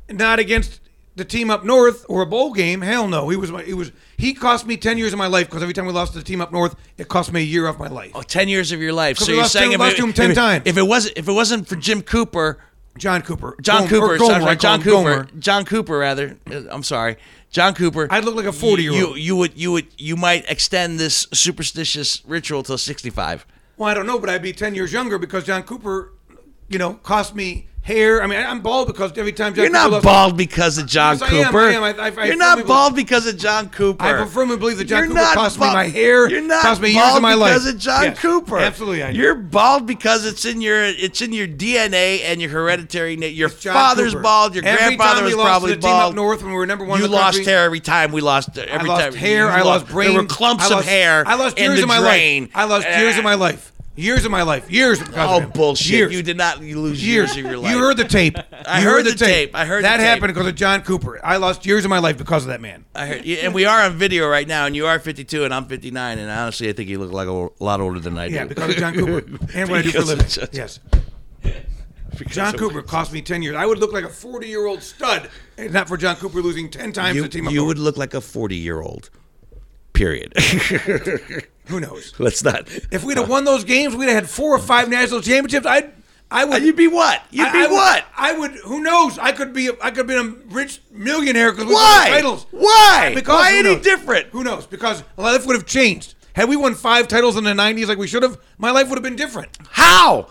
[0.09, 0.81] not against
[1.17, 2.79] the team up north or a bowl game.
[2.81, 3.27] Hell no.
[3.29, 3.51] He was.
[3.51, 3.91] my- He was.
[4.17, 6.23] He cost me ten years of my life because every time we lost to the
[6.23, 8.11] team up north, it cost me a year off my life.
[8.15, 9.17] Oh, 10 years of your life.
[9.17, 10.63] So we you're lost saying to- if, lost it, to him 10 if, it- times.
[10.65, 12.57] if it wasn't if it wasn't for Jim Cooper,
[12.97, 13.55] John Cooper.
[13.61, 15.27] John Cooper, Gomer, sorry, I call John him Cooper, Gomer.
[15.39, 16.37] John Cooper rather.
[16.51, 17.17] uh, I'm sorry,
[17.51, 18.07] John Cooper.
[18.09, 19.17] I'd look like a 40-year-old.
[19.17, 23.45] You, you would you would you might extend this superstitious ritual till 65.
[23.77, 26.13] Well, I don't know, but I'd be ten years younger because John Cooper,
[26.69, 28.21] you know, cost me hair.
[28.21, 31.17] I mean, I'm bald because every time John You're Cooper not bald because of John
[31.17, 31.59] Yes, I am, Cooper.
[31.61, 31.83] I am.
[31.83, 34.03] I- I- You're not believe- bald because of John Cooper.
[34.05, 36.29] I firmly believe that John You're Cooper not cost bald- me my hair.
[36.29, 38.59] You're not cost me years bald of my life because of John Yes, Cooper.
[38.59, 39.15] Absolutely.
[39.17, 43.15] You're bald because it's in your it's in your DNA and your hereditary.
[43.29, 44.23] Your father's Cooper.
[44.23, 44.55] bald.
[44.55, 46.09] Your Every grandfather was probably to the team bald.
[46.11, 47.53] up north when we were number one You in the lost country.
[47.53, 48.57] hair every time we lost.
[48.57, 49.49] Every I lost time hair.
[49.49, 50.11] I lost brain.
[50.13, 51.23] There were clumps of hair.
[51.25, 52.49] I lost years of my life.
[52.53, 53.35] I lost years of my eh.
[53.35, 53.71] life.
[53.97, 54.69] Years of my life.
[54.71, 55.01] Years.
[55.15, 55.87] Oh of bullshit!
[55.91, 56.13] Years.
[56.13, 57.35] You did not you lose years.
[57.35, 57.71] years of your life.
[57.73, 58.37] You heard the tape.
[58.67, 59.55] I You heard the tape.
[59.55, 60.05] I heard the that tape.
[60.05, 61.19] happened because of John Cooper.
[61.25, 62.85] I lost years of my life because of that man.
[62.93, 65.65] I heard, and we are on video right now, and you are 52, and I'm
[65.65, 68.35] 59, and honestly, I think you look like a, lot older than I do.
[68.35, 69.17] Yeah, because of John Cooper
[69.55, 70.27] and what I do for a living.
[70.27, 70.79] John- Yes.
[72.27, 73.55] John Cooper cost me ten years.
[73.55, 77.15] I would look like a forty-year-old stud, if not for John Cooper losing ten times
[77.15, 77.47] You, the team.
[77.49, 79.09] you would look like a 40 year old.
[79.93, 80.33] Period.
[81.67, 82.13] Who knows?
[82.19, 82.69] Let's not.
[82.91, 85.65] If we'd have won those games, we'd have had four or five national championships.
[85.65, 85.91] I'd,
[86.29, 86.63] I would.
[86.63, 87.23] You'd be what?
[87.31, 88.05] You'd I- be I would- what?
[88.15, 88.51] I would.
[88.65, 89.17] Who knows?
[89.17, 89.69] I could be.
[89.81, 92.03] I could be a rich millionaire because we Why?
[92.05, 92.45] won titles.
[92.51, 93.11] Why?
[93.15, 93.83] Because Why any knows?
[93.83, 94.27] different?
[94.27, 94.65] Who knows?
[94.67, 96.15] Because my life would have changed.
[96.33, 98.95] Had we won five titles in the '90s like we should have, my life would
[98.97, 99.57] have been different.
[99.71, 100.29] How?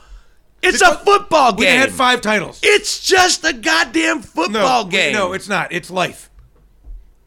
[0.62, 1.60] It's a football game.
[1.60, 2.60] We had five titles.
[2.62, 5.12] It's just a goddamn football no, game.
[5.12, 5.70] No, it's not.
[5.72, 6.30] It's life.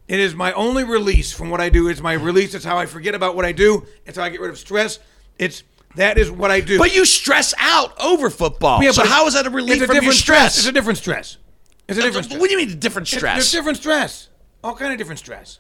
[0.10, 1.88] It is my only release from what I do.
[1.88, 2.56] It's my release.
[2.56, 3.86] It's how I forget about what I do.
[4.08, 4.98] It's how I get rid of stress.
[5.38, 5.64] It's
[5.96, 6.80] that is what I do.
[6.80, 8.84] But you stress out over football.
[8.84, 10.58] Yeah, so but how is that a relief it's a from your different stress?
[10.58, 11.38] It's a different stress.
[11.88, 12.42] It's a uh, different stress.
[12.42, 13.36] What do you mean a different It's- stress?
[13.36, 14.30] There's different stress.
[14.64, 15.60] All kind of different stress.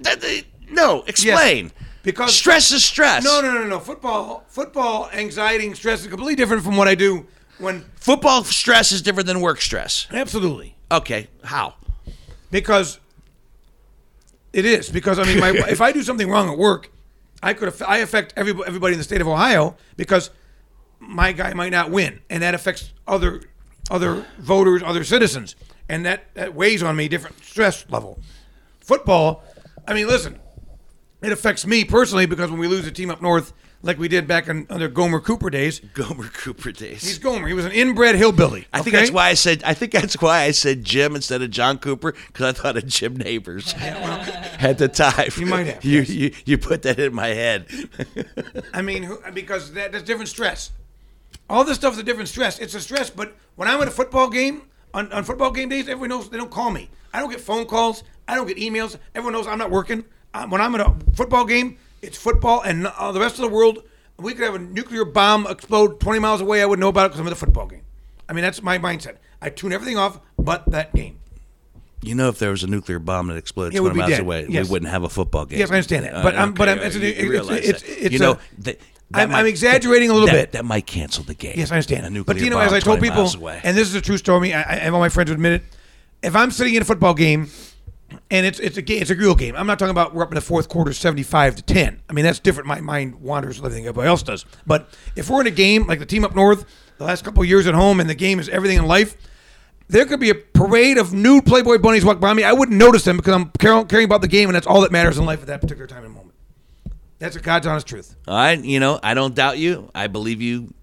[0.00, 1.70] That- no, explain.
[2.02, 3.22] Because- stress is stress.
[3.24, 3.78] No, no, no, no.
[3.78, 7.26] Football, football, anxiety, and stress is completely different from what I do
[7.58, 7.84] when.
[7.94, 10.08] Football stress is different than work stress.
[10.10, 10.76] Absolutely.
[10.90, 11.74] Okay, how?
[12.54, 13.00] because
[14.54, 16.90] it is because I mean, my, if I do something wrong at work,
[17.42, 20.30] I could I affect everybody, everybody in the state of Ohio because
[21.00, 23.42] my guy might not win, and that affects other
[23.90, 25.56] other voters, other citizens,
[25.88, 28.18] and that, that weighs on me different stress level.
[28.80, 29.44] Football,
[29.86, 30.38] I mean, listen,
[31.22, 33.52] it affects me personally because when we lose a team up north,
[33.84, 37.02] like we did back in under Gomer Cooper days, Gomer Cooper days.
[37.02, 37.46] he's Gomer.
[37.46, 38.66] He was an inbred hillbilly.
[38.72, 39.04] I think okay?
[39.04, 39.62] that's why I said.
[39.62, 42.86] I think that's why I said Jim instead of John Cooper because I thought of
[42.86, 45.30] Jim Nabors at the time.
[45.36, 46.10] You might have, You yes.
[46.10, 47.66] you, you put that in my head.
[48.74, 50.72] I mean, because that, that's different stress.
[51.48, 52.58] All this stuff is a different stress.
[52.58, 54.62] It's a stress, but when I'm at a football game,
[54.94, 56.88] on, on football game days, everyone knows they don't call me.
[57.12, 58.04] I don't get phone calls.
[58.26, 58.96] I don't get emails.
[59.14, 60.04] Everyone knows I'm not working.
[60.32, 63.48] Uh, when I'm at a football game, it's football, and uh, the rest of the
[63.48, 63.82] world,
[64.18, 66.62] we could have a nuclear bomb explode 20 miles away.
[66.62, 67.82] I would know about it because I'm at a football game.
[68.28, 69.16] I mean, that's my mindset.
[69.42, 71.18] I tune everything off but that game.
[72.02, 74.10] You know, if there was a nuclear bomb that exploded It would 20 be miles
[74.10, 74.20] dead.
[74.20, 74.66] away, Yes.
[74.66, 75.58] we wouldn't have a football game.
[75.58, 76.14] Yes, I understand that.
[76.14, 77.88] Uh, But I'm- but I'm- it's you- it's- it's- that.
[78.04, 78.78] it's you a- know, that, that
[79.14, 80.52] I'm, might- I'm exaggerating a little that, bit.
[80.52, 81.54] That might cancel the game.
[81.56, 82.04] Yes, I understand.
[82.06, 83.60] A nuclear But you know, bomb as I told 20 people, miles away.
[83.64, 84.52] and this is a true story.
[84.52, 85.62] I, I, and all my friends would admit it.
[86.22, 87.48] If I'm sitting in a football game,
[88.34, 89.54] and it's it's a game, it's a real game.
[89.54, 92.02] I'm not talking about we're up in the fourth quarter, 75 to 10.
[92.08, 92.66] I mean, that's different.
[92.66, 94.44] My mind wanders like everybody else does.
[94.66, 96.64] But if we're in a game like the team up north,
[96.98, 99.16] the last couple of years at home, and the game is everything in life.
[99.86, 102.42] There could be a parade of nude Playboy bunnies walk by me.
[102.42, 104.90] I wouldn't notice them because I'm caring, caring about the game, and that's all that
[104.90, 106.34] matters in life at that particular time and moment.
[107.20, 109.90] That's a God's honest truth, I, you know, I don't doubt you.
[109.94, 110.74] I believe you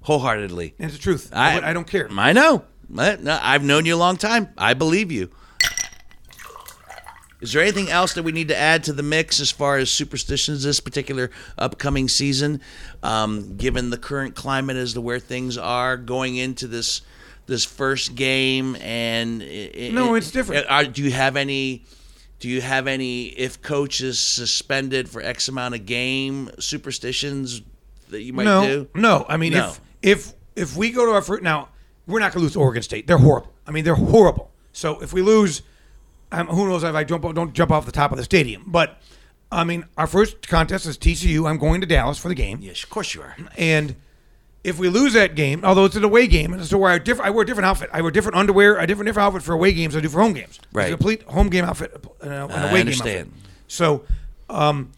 [0.00, 0.74] wholeheartedly.
[0.78, 1.30] and it's the truth.
[1.32, 2.08] I, I don't care.
[2.10, 2.64] I know.
[2.98, 4.48] I've known you a long time.
[4.58, 5.30] I believe you.
[7.46, 9.88] Is there anything else that we need to add to the mix as far as
[9.88, 12.60] superstitions this particular upcoming season?
[13.04, 17.02] Um, given the current climate as to where things are going into this
[17.46, 20.66] this first game, and i- i- No, it's different.
[20.68, 21.84] Are, do you have any?
[22.40, 23.26] Do you have any?
[23.26, 27.62] If coach is suspended for X amount of game superstitions
[28.08, 28.88] that you might no, do?
[28.96, 29.68] No, I mean No.
[29.68, 31.68] if if if we go to our first now,
[32.08, 33.06] we're not going to lose to Oregon State.
[33.06, 33.52] They're horrible.
[33.68, 34.50] I mean, they're horrible.
[34.72, 35.62] So if we lose,
[36.40, 38.64] um, who knows if I jump don't jump off the top of the stadium.
[38.66, 39.00] But
[39.50, 41.48] I mean, our first contest is TCU.
[41.48, 43.36] I'm going to Dallas for the game, Yes, of course you are.
[43.56, 43.94] and
[44.64, 47.30] if we lose that game, although it's an away game, and so I different, I
[47.30, 47.88] wear a different outfit.
[47.92, 49.94] I wear different underwear, a different different outfit for away games.
[49.94, 50.56] than I do for home games.
[50.58, 50.88] It's Right.
[50.88, 53.28] a complete home game outfit a- an I away game understand.
[53.32, 53.50] outfit.
[53.68, 54.02] So,
[54.50, 54.90] um,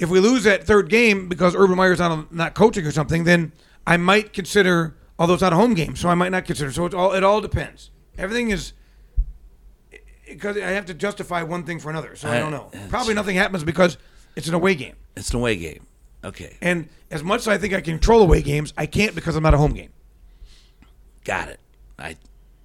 [0.00, 3.52] if we lose that third game because Urban Meyer's not not coaching or something, then
[3.86, 4.94] I might consider.
[5.16, 6.72] Although it's not a home game, so I might not consider.
[6.72, 7.90] So it all it all depends.
[8.18, 8.72] Everything is
[10.28, 12.16] because I have to justify one thing for another.
[12.16, 12.70] So I, I- don't know.
[12.88, 13.98] Probably nothing happens because
[14.36, 14.96] it's an away game.
[15.16, 15.86] It's an away game.
[16.24, 19.36] Okay, And as much as I think I can control away games, I can't because
[19.36, 19.90] I'm not a home game.
[21.22, 21.60] got it.
[21.98, 22.16] I,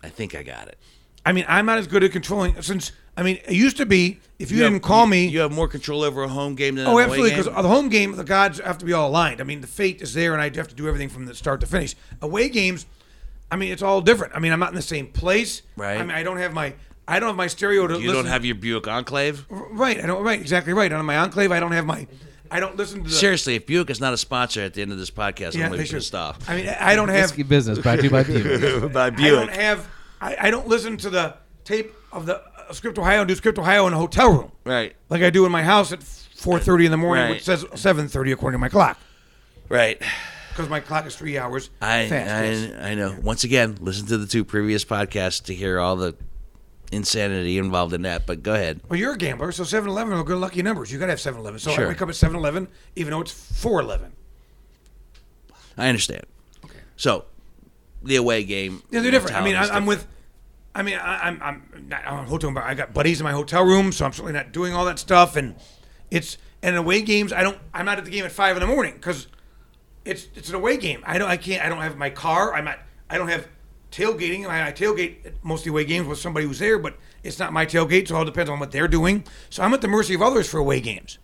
[0.01, 0.78] I think I got it.
[1.26, 2.93] I mean, I'm not as good at controlling since.
[3.18, 5.28] I mean, it used to be if you, have- didn't call me.
[5.28, 7.89] You have more control over a home game than oh, an absolutely, because the home
[7.89, 9.41] game, the gods have to be all aligned.
[9.41, 11.60] I mean, the fate is there, and I have to do everything from the start
[11.60, 11.95] to finish.
[12.22, 12.86] Away games,
[13.51, 14.36] I mean, it's all different.
[14.36, 15.64] I mean, I'm not in the same place.
[15.76, 15.97] Right.
[15.97, 16.74] I mean, I don't have my.
[17.10, 18.14] I don't have my stereo to you listen.
[18.14, 19.45] don't have your Buick Enclave.
[19.49, 20.01] right.
[20.01, 20.24] I don't.
[20.24, 20.39] Right.
[20.39, 20.86] Exactly right.
[20.86, 21.51] I don't have my enclave.
[21.51, 22.07] I don't have my.
[22.51, 23.16] I don't listen to the.
[23.16, 25.72] Seriously, if Buick is not a sponsor at the end of this podcast, Yeah, I'm
[25.72, 25.95] they going to should.
[25.97, 26.49] pissed off.
[26.49, 27.32] I mean, I don't have.
[27.32, 28.93] Risky business brought to you by Buick.
[28.93, 29.88] By I don't have.
[30.22, 33.57] I, I don't listen to the tape of the uh, Script Ohio and do Script
[33.60, 34.51] Ohio in a hotel room.
[34.66, 34.95] right.
[35.10, 37.32] like I do in my house at 4:30 in the morning, Right.
[37.32, 38.99] which says 7:30 according to my clock.
[39.70, 40.01] Right.
[40.49, 42.30] because my clock is three hours I fast.
[42.32, 42.74] I, yes.
[42.84, 43.16] I know.
[43.22, 46.16] Once again, listen to the two previous podcasts to hear all the
[46.92, 48.26] insanity involved in that.
[48.26, 48.82] But go ahead.
[48.90, 50.92] Well, you're a gambler, so 7-Eleven are good lucky numbers.
[50.92, 51.60] You got to have 7-Eleven.
[51.60, 51.86] So Sure.
[51.86, 54.12] I wake up at 7-Eleven, even though it's 4-11.
[55.78, 56.24] I understand.
[56.66, 56.80] Okay.
[56.98, 57.26] So,
[58.04, 58.84] the away game.
[58.92, 59.38] Yeah, they're different.
[59.38, 60.08] I mean, I, mentality is I'm with.
[60.76, 62.52] I mean, I, I'm I'm not I'm hotel.
[62.52, 62.64] bar.
[62.64, 65.36] I got buddies in my hotel room, so I'm certainly not doing all that stuff.
[65.36, 65.56] And
[66.12, 67.34] it's and away games.
[67.34, 67.58] I don't.
[67.74, 69.28] I'm not at the game at five in the morning because
[70.06, 71.02] it's it's an away game.
[71.06, 71.30] I don't.
[71.30, 71.64] I can't.
[71.66, 72.54] I don't have my car.
[72.54, 72.80] I'm not.
[73.10, 73.48] I don't have
[73.92, 74.48] tailgating.
[74.48, 77.66] I, I tailgate at mostly away games with somebody who's there, but it's not my
[77.66, 79.24] tailgate, so it all depends on what they're doing.
[79.50, 81.18] So I'm at the mercy of others for away games.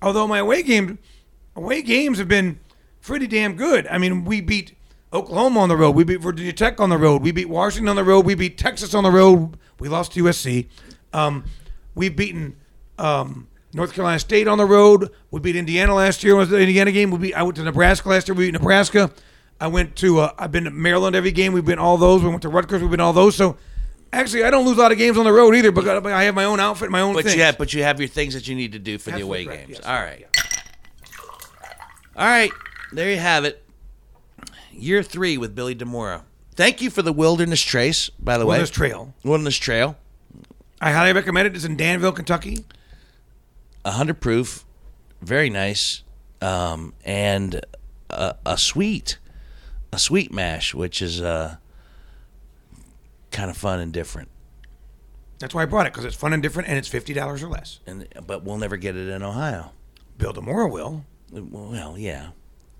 [0.00, 0.98] Although my away game,
[1.54, 2.58] away games have been
[3.00, 3.86] pretty damn good.
[3.86, 4.76] I mean, we beat
[5.12, 5.94] Oklahoma on the road.
[5.94, 7.22] We beat Virginia Tech on the road.
[7.22, 8.24] We beat Washington on the road.
[8.24, 9.58] We beat Texas on the road.
[9.78, 10.68] We lost to USC.
[11.12, 11.44] Um,
[11.94, 12.56] we've beaten
[12.98, 15.10] um, North Carolina State on the road.
[15.30, 16.34] We beat Indiana last year.
[16.34, 17.10] Was the Indiana game?
[17.10, 17.34] We beat.
[17.34, 18.34] I went to Nebraska last year.
[18.34, 19.10] We beat Nebraska.
[19.62, 20.18] I went to.
[20.20, 21.52] Uh, I've been to Maryland every game.
[21.52, 22.22] We've been all those.
[22.22, 22.82] We went to Rutgers.
[22.82, 23.36] We've been all those.
[23.36, 23.56] So.
[24.14, 26.34] Actually, I don't lose a lot of games on the road either, but I have
[26.34, 27.38] my own outfit, my own But thing.
[27.38, 29.46] you have, but you have your things that you need to do for the away
[29.46, 29.78] correct, games.
[29.78, 29.86] yes.
[29.86, 30.26] All right.
[32.14, 32.52] All right.
[32.92, 33.64] There you have it.
[34.70, 36.24] Year three with Billy DeMora.
[36.54, 38.48] Thank you for the Wilderness Trace, by the way.
[38.58, 39.14] Wilderness Trail.
[39.24, 39.96] Wilderness Trail.
[40.78, 41.56] I highly recommend it.
[41.56, 42.66] It's in Danville, Kentucky.
[43.82, 44.66] 100 proof.
[45.22, 46.02] Very nice.
[46.42, 47.64] Um, and
[48.10, 49.16] a, a sweet.
[49.92, 51.56] A sweet mash, which is uh,
[53.30, 54.28] kind of fun and different.
[55.38, 57.48] That's why I brought it because it's fun and different, and it's fifty dollars or
[57.48, 57.80] less.
[57.86, 59.72] And But we'll never get it in Ohio.
[60.16, 61.04] Bill DeMora will.
[61.32, 62.28] Well, yeah.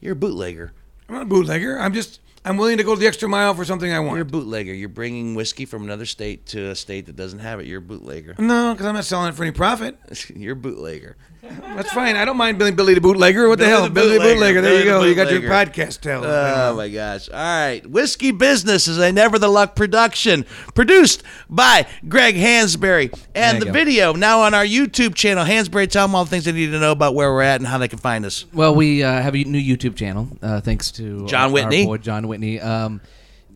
[0.01, 0.73] You're a bootlegger.
[1.09, 1.79] I'm not a bootlegger.
[1.79, 4.15] I'm just I'm willing to go the extra mile for something I want.
[4.17, 4.73] You're a bootlegger.
[4.73, 7.67] You're bringing whiskey from another state to a state that doesn't have it.
[7.67, 8.35] You're a bootlegger.
[8.39, 9.99] no, because I'm not selling it for any profit.
[10.35, 11.17] You're a bootlegger.
[11.43, 12.15] That's fine.
[12.15, 13.49] I don't mind Billy Billy the bootlegger.
[13.49, 14.35] What the Billy hell, the Billy the bootlegger.
[14.35, 14.61] bootlegger?
[14.61, 15.05] There Billy you the go.
[15.05, 16.27] You got your podcast talent.
[16.27, 17.29] Oh my gosh.
[17.29, 17.85] All right.
[17.85, 23.13] Whiskey Business is a Never the Luck production produced by Greg Hansberry.
[23.35, 23.73] And the go.
[23.73, 25.45] video now on our YouTube channel.
[25.45, 27.67] Hansberry, tell them all the things they need to know about where we're at and
[27.67, 28.45] how they can find us.
[28.53, 31.81] Well, we uh, have a new YouTube channel uh, thanks to John our- Whitney.
[31.83, 32.61] our boy John Whitney.
[32.61, 33.01] Um,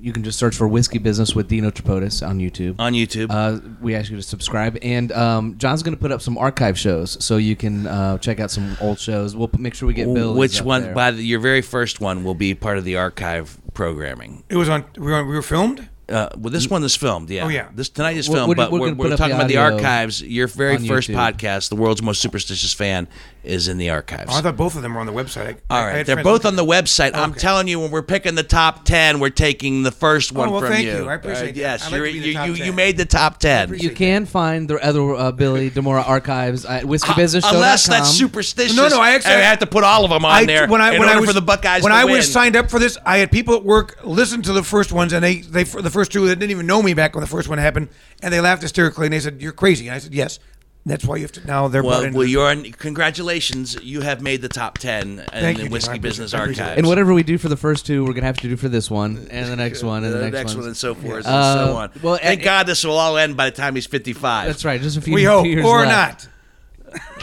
[0.00, 2.76] you can just search for Whiskey Business with Dino Tripodis on YouTube.
[2.78, 3.28] On YouTube.
[3.30, 6.78] Uh, we ask you to subscribe, and um, John's going to put up some archive
[6.78, 9.34] shows, so you can uh, check out some old shows.
[9.34, 10.34] We'll p- make sure we get Bill.
[10.34, 10.94] Which up one, there.
[10.94, 14.44] by the, your very first one, will be part of the archive programming?
[14.48, 14.84] It was on.
[14.96, 15.88] We were, we were filmed.
[16.08, 17.28] Uh, well, this one is filmed.
[17.30, 17.46] Yeah.
[17.46, 17.68] Oh, yeah.
[17.74, 20.22] This tonight is We're- filmed, we're- but we're we're, we're, talking the about the archives.
[20.22, 21.16] Your very first YouTube.
[21.16, 23.08] podcast, the world's most superstitious fan,
[23.46, 24.30] is in the archives.
[24.32, 25.46] Oh, I thought both of them were on the website.
[25.46, 27.12] I, All I right, had they're both on the website.
[27.14, 27.40] I'm Okay.
[27.40, 30.60] telling you, when we're picking the top ten, we're taking the first one Oh, well,
[30.60, 30.96] from thank you.
[31.04, 31.08] you.
[31.08, 31.56] I appreciate that.
[31.56, 33.74] Yes, like you're, to you you you made the top ten.
[33.78, 37.54] you can find the other uh, Billy DeMora archives at whiskeybusinessshow.com.
[37.54, 38.76] Unless that's superstitious.
[38.76, 40.80] No, no, I actually- and have to put all of them on I, there when
[40.80, 42.14] I in when order I was for the Buckeyes when to I win.
[42.16, 45.12] was signed up for this, I had people at work listen to the first ones,
[45.12, 47.28] and they they for the first two that didn't even know me back when the
[47.28, 47.88] first one happened,
[48.22, 50.38] and they laughed hysterically, and they said, "You're crazy." And I said, "Yes."
[50.86, 51.66] That's why you have to now.
[51.68, 53.76] They're brought well, into well, you're on, congratulations.
[53.82, 55.94] You have made the top ten in Thank the you, Whiskey Jim.
[55.94, 56.78] I Business appreciate- I appreciate Archives.
[56.78, 58.90] and whatever we do for the first two, we're gonna have to do for this
[58.90, 60.66] one, and the next one, and the, the next, one, one.
[60.68, 61.90] and so forth, Uh, and so on.
[62.02, 64.46] well, Thank and- God this will all end by the time he's 55.
[64.46, 64.80] That's right.
[64.80, 65.12] Just a few.
[65.14, 66.24] we hope years or left.
[66.24, 66.28] not.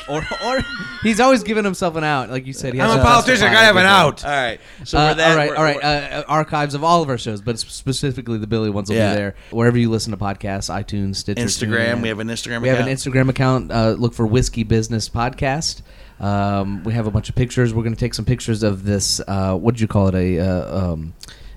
[0.09, 0.59] Or, or
[1.03, 2.73] he's always giving himself an out, like you said.
[2.73, 3.47] He has I'm a politician.
[3.47, 4.23] I gotta have an out.
[4.25, 4.59] All right.
[4.83, 5.29] So Uh, we're that.
[5.31, 6.11] all right, we're- all right.
[6.13, 9.11] Uh, archives of all of our shows, but specifically the Billy ones will Yeah.
[9.11, 11.95] be there wherever you listen to podcasts, iTunes, Stitcher, Instagram.
[11.97, 12.01] TuneIn.
[12.01, 12.61] We have an Instagram.
[12.61, 12.99] We have an account.
[12.99, 13.71] Instagram account.
[13.71, 15.81] Uh, look for Whiskey Business Podcast.
[16.19, 17.73] Um, we have a bunch of pictures.
[17.73, 19.19] We're going to take some pictures of this.
[19.27, 20.15] Uh, what did you call it?
[20.15, 21.13] A uh, um,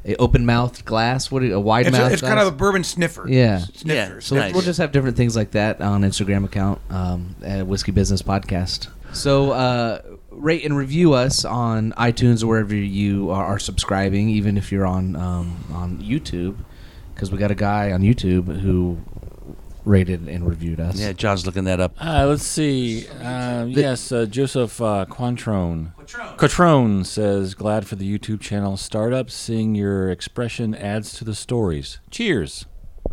[0.07, 1.31] a open mouthed glass.
[1.31, 1.43] What?
[1.43, 2.11] A wide It's, mouth.
[2.11, 3.29] a, it's kind of a bourbon sniffer.
[3.29, 3.59] Yeah.
[3.75, 4.21] sniffer.
[4.21, 4.53] So Nice.
[4.55, 8.89] we'll just have different things like that on Instagram account, um, at Whiskey Business Podcast.
[9.13, 10.01] So uh,
[10.31, 14.87] rate and review us on iTunes or wherever you are, are subscribing, even if you're
[14.87, 16.57] on um, on YouTube,
[17.15, 18.99] because we got a guy on YouTube who
[19.87, 20.99] rated and reviewed us.
[20.99, 21.95] Yeah, John's looking that up.
[21.99, 23.09] Uh, let's see.
[23.09, 25.95] Uh, yes, uh, Joseph uh, Quantrone.
[26.37, 29.31] Quattrone says, "Glad for the YouTube channel startup.
[29.31, 32.01] Seeing your expression adds to the stories.
[32.11, 32.67] Cheers."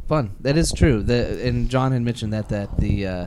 [0.08, 0.36] fun.
[0.42, 1.04] That is true.
[1.04, 3.26] The and John had mentioned that that the uh,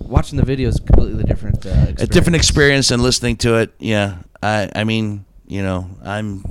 [0.00, 1.64] watching the video is completely different.
[1.64, 2.02] Uh, experience.
[2.02, 3.72] a different experience than listening to it.
[3.78, 6.44] Yeah, I I mean, you know, I'm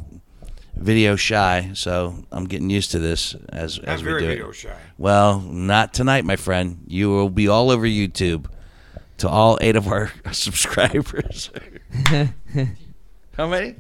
[0.82, 4.50] video shy, so I'm getting used to this as I'm as we very do video
[4.50, 4.54] it.
[4.56, 4.76] shy.
[4.98, 6.80] Well, not tonight, my friend.
[6.88, 8.48] You will be all over YouTube
[9.20, 11.50] to all eight of our subscribers.
[13.38, 13.76] How many?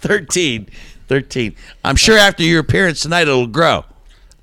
[0.00, 0.68] Thirteen.
[1.08, 1.54] Thirteen.
[1.84, 3.84] I'm sure after your appearance tonight, it'll grow.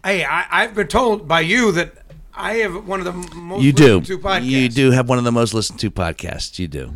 [0.04, 1.94] Hey, I, I've been told by you that
[2.34, 4.00] I have one of the most You do.
[4.00, 4.44] listened to podcasts.
[4.46, 6.60] You do have one of the most listened to podcasts.
[6.60, 6.94] You do.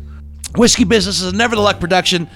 [0.56, 2.28] Whiskey Business is a Never the Luck production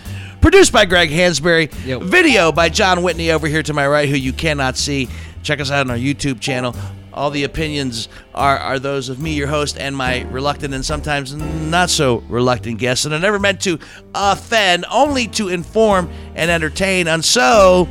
[0.43, 1.73] Produced by Greg Hansberry.
[1.87, 2.03] Yep.
[2.03, 5.09] Video by John Whitney over here to my right, who you cannot see.
[5.45, 6.75] Check us out on our YouTube channel.
[7.15, 11.33] All the opinions are, are those of me, your host, and my reluctant and sometimes
[11.33, 13.05] not so reluctant guests.
[13.05, 13.79] And I never meant to
[14.17, 17.07] offend, only to inform and entertain.
[17.07, 17.89] And so,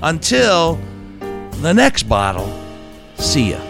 [0.00, 0.78] until
[1.62, 2.56] the next bottle,
[3.16, 3.69] see ya.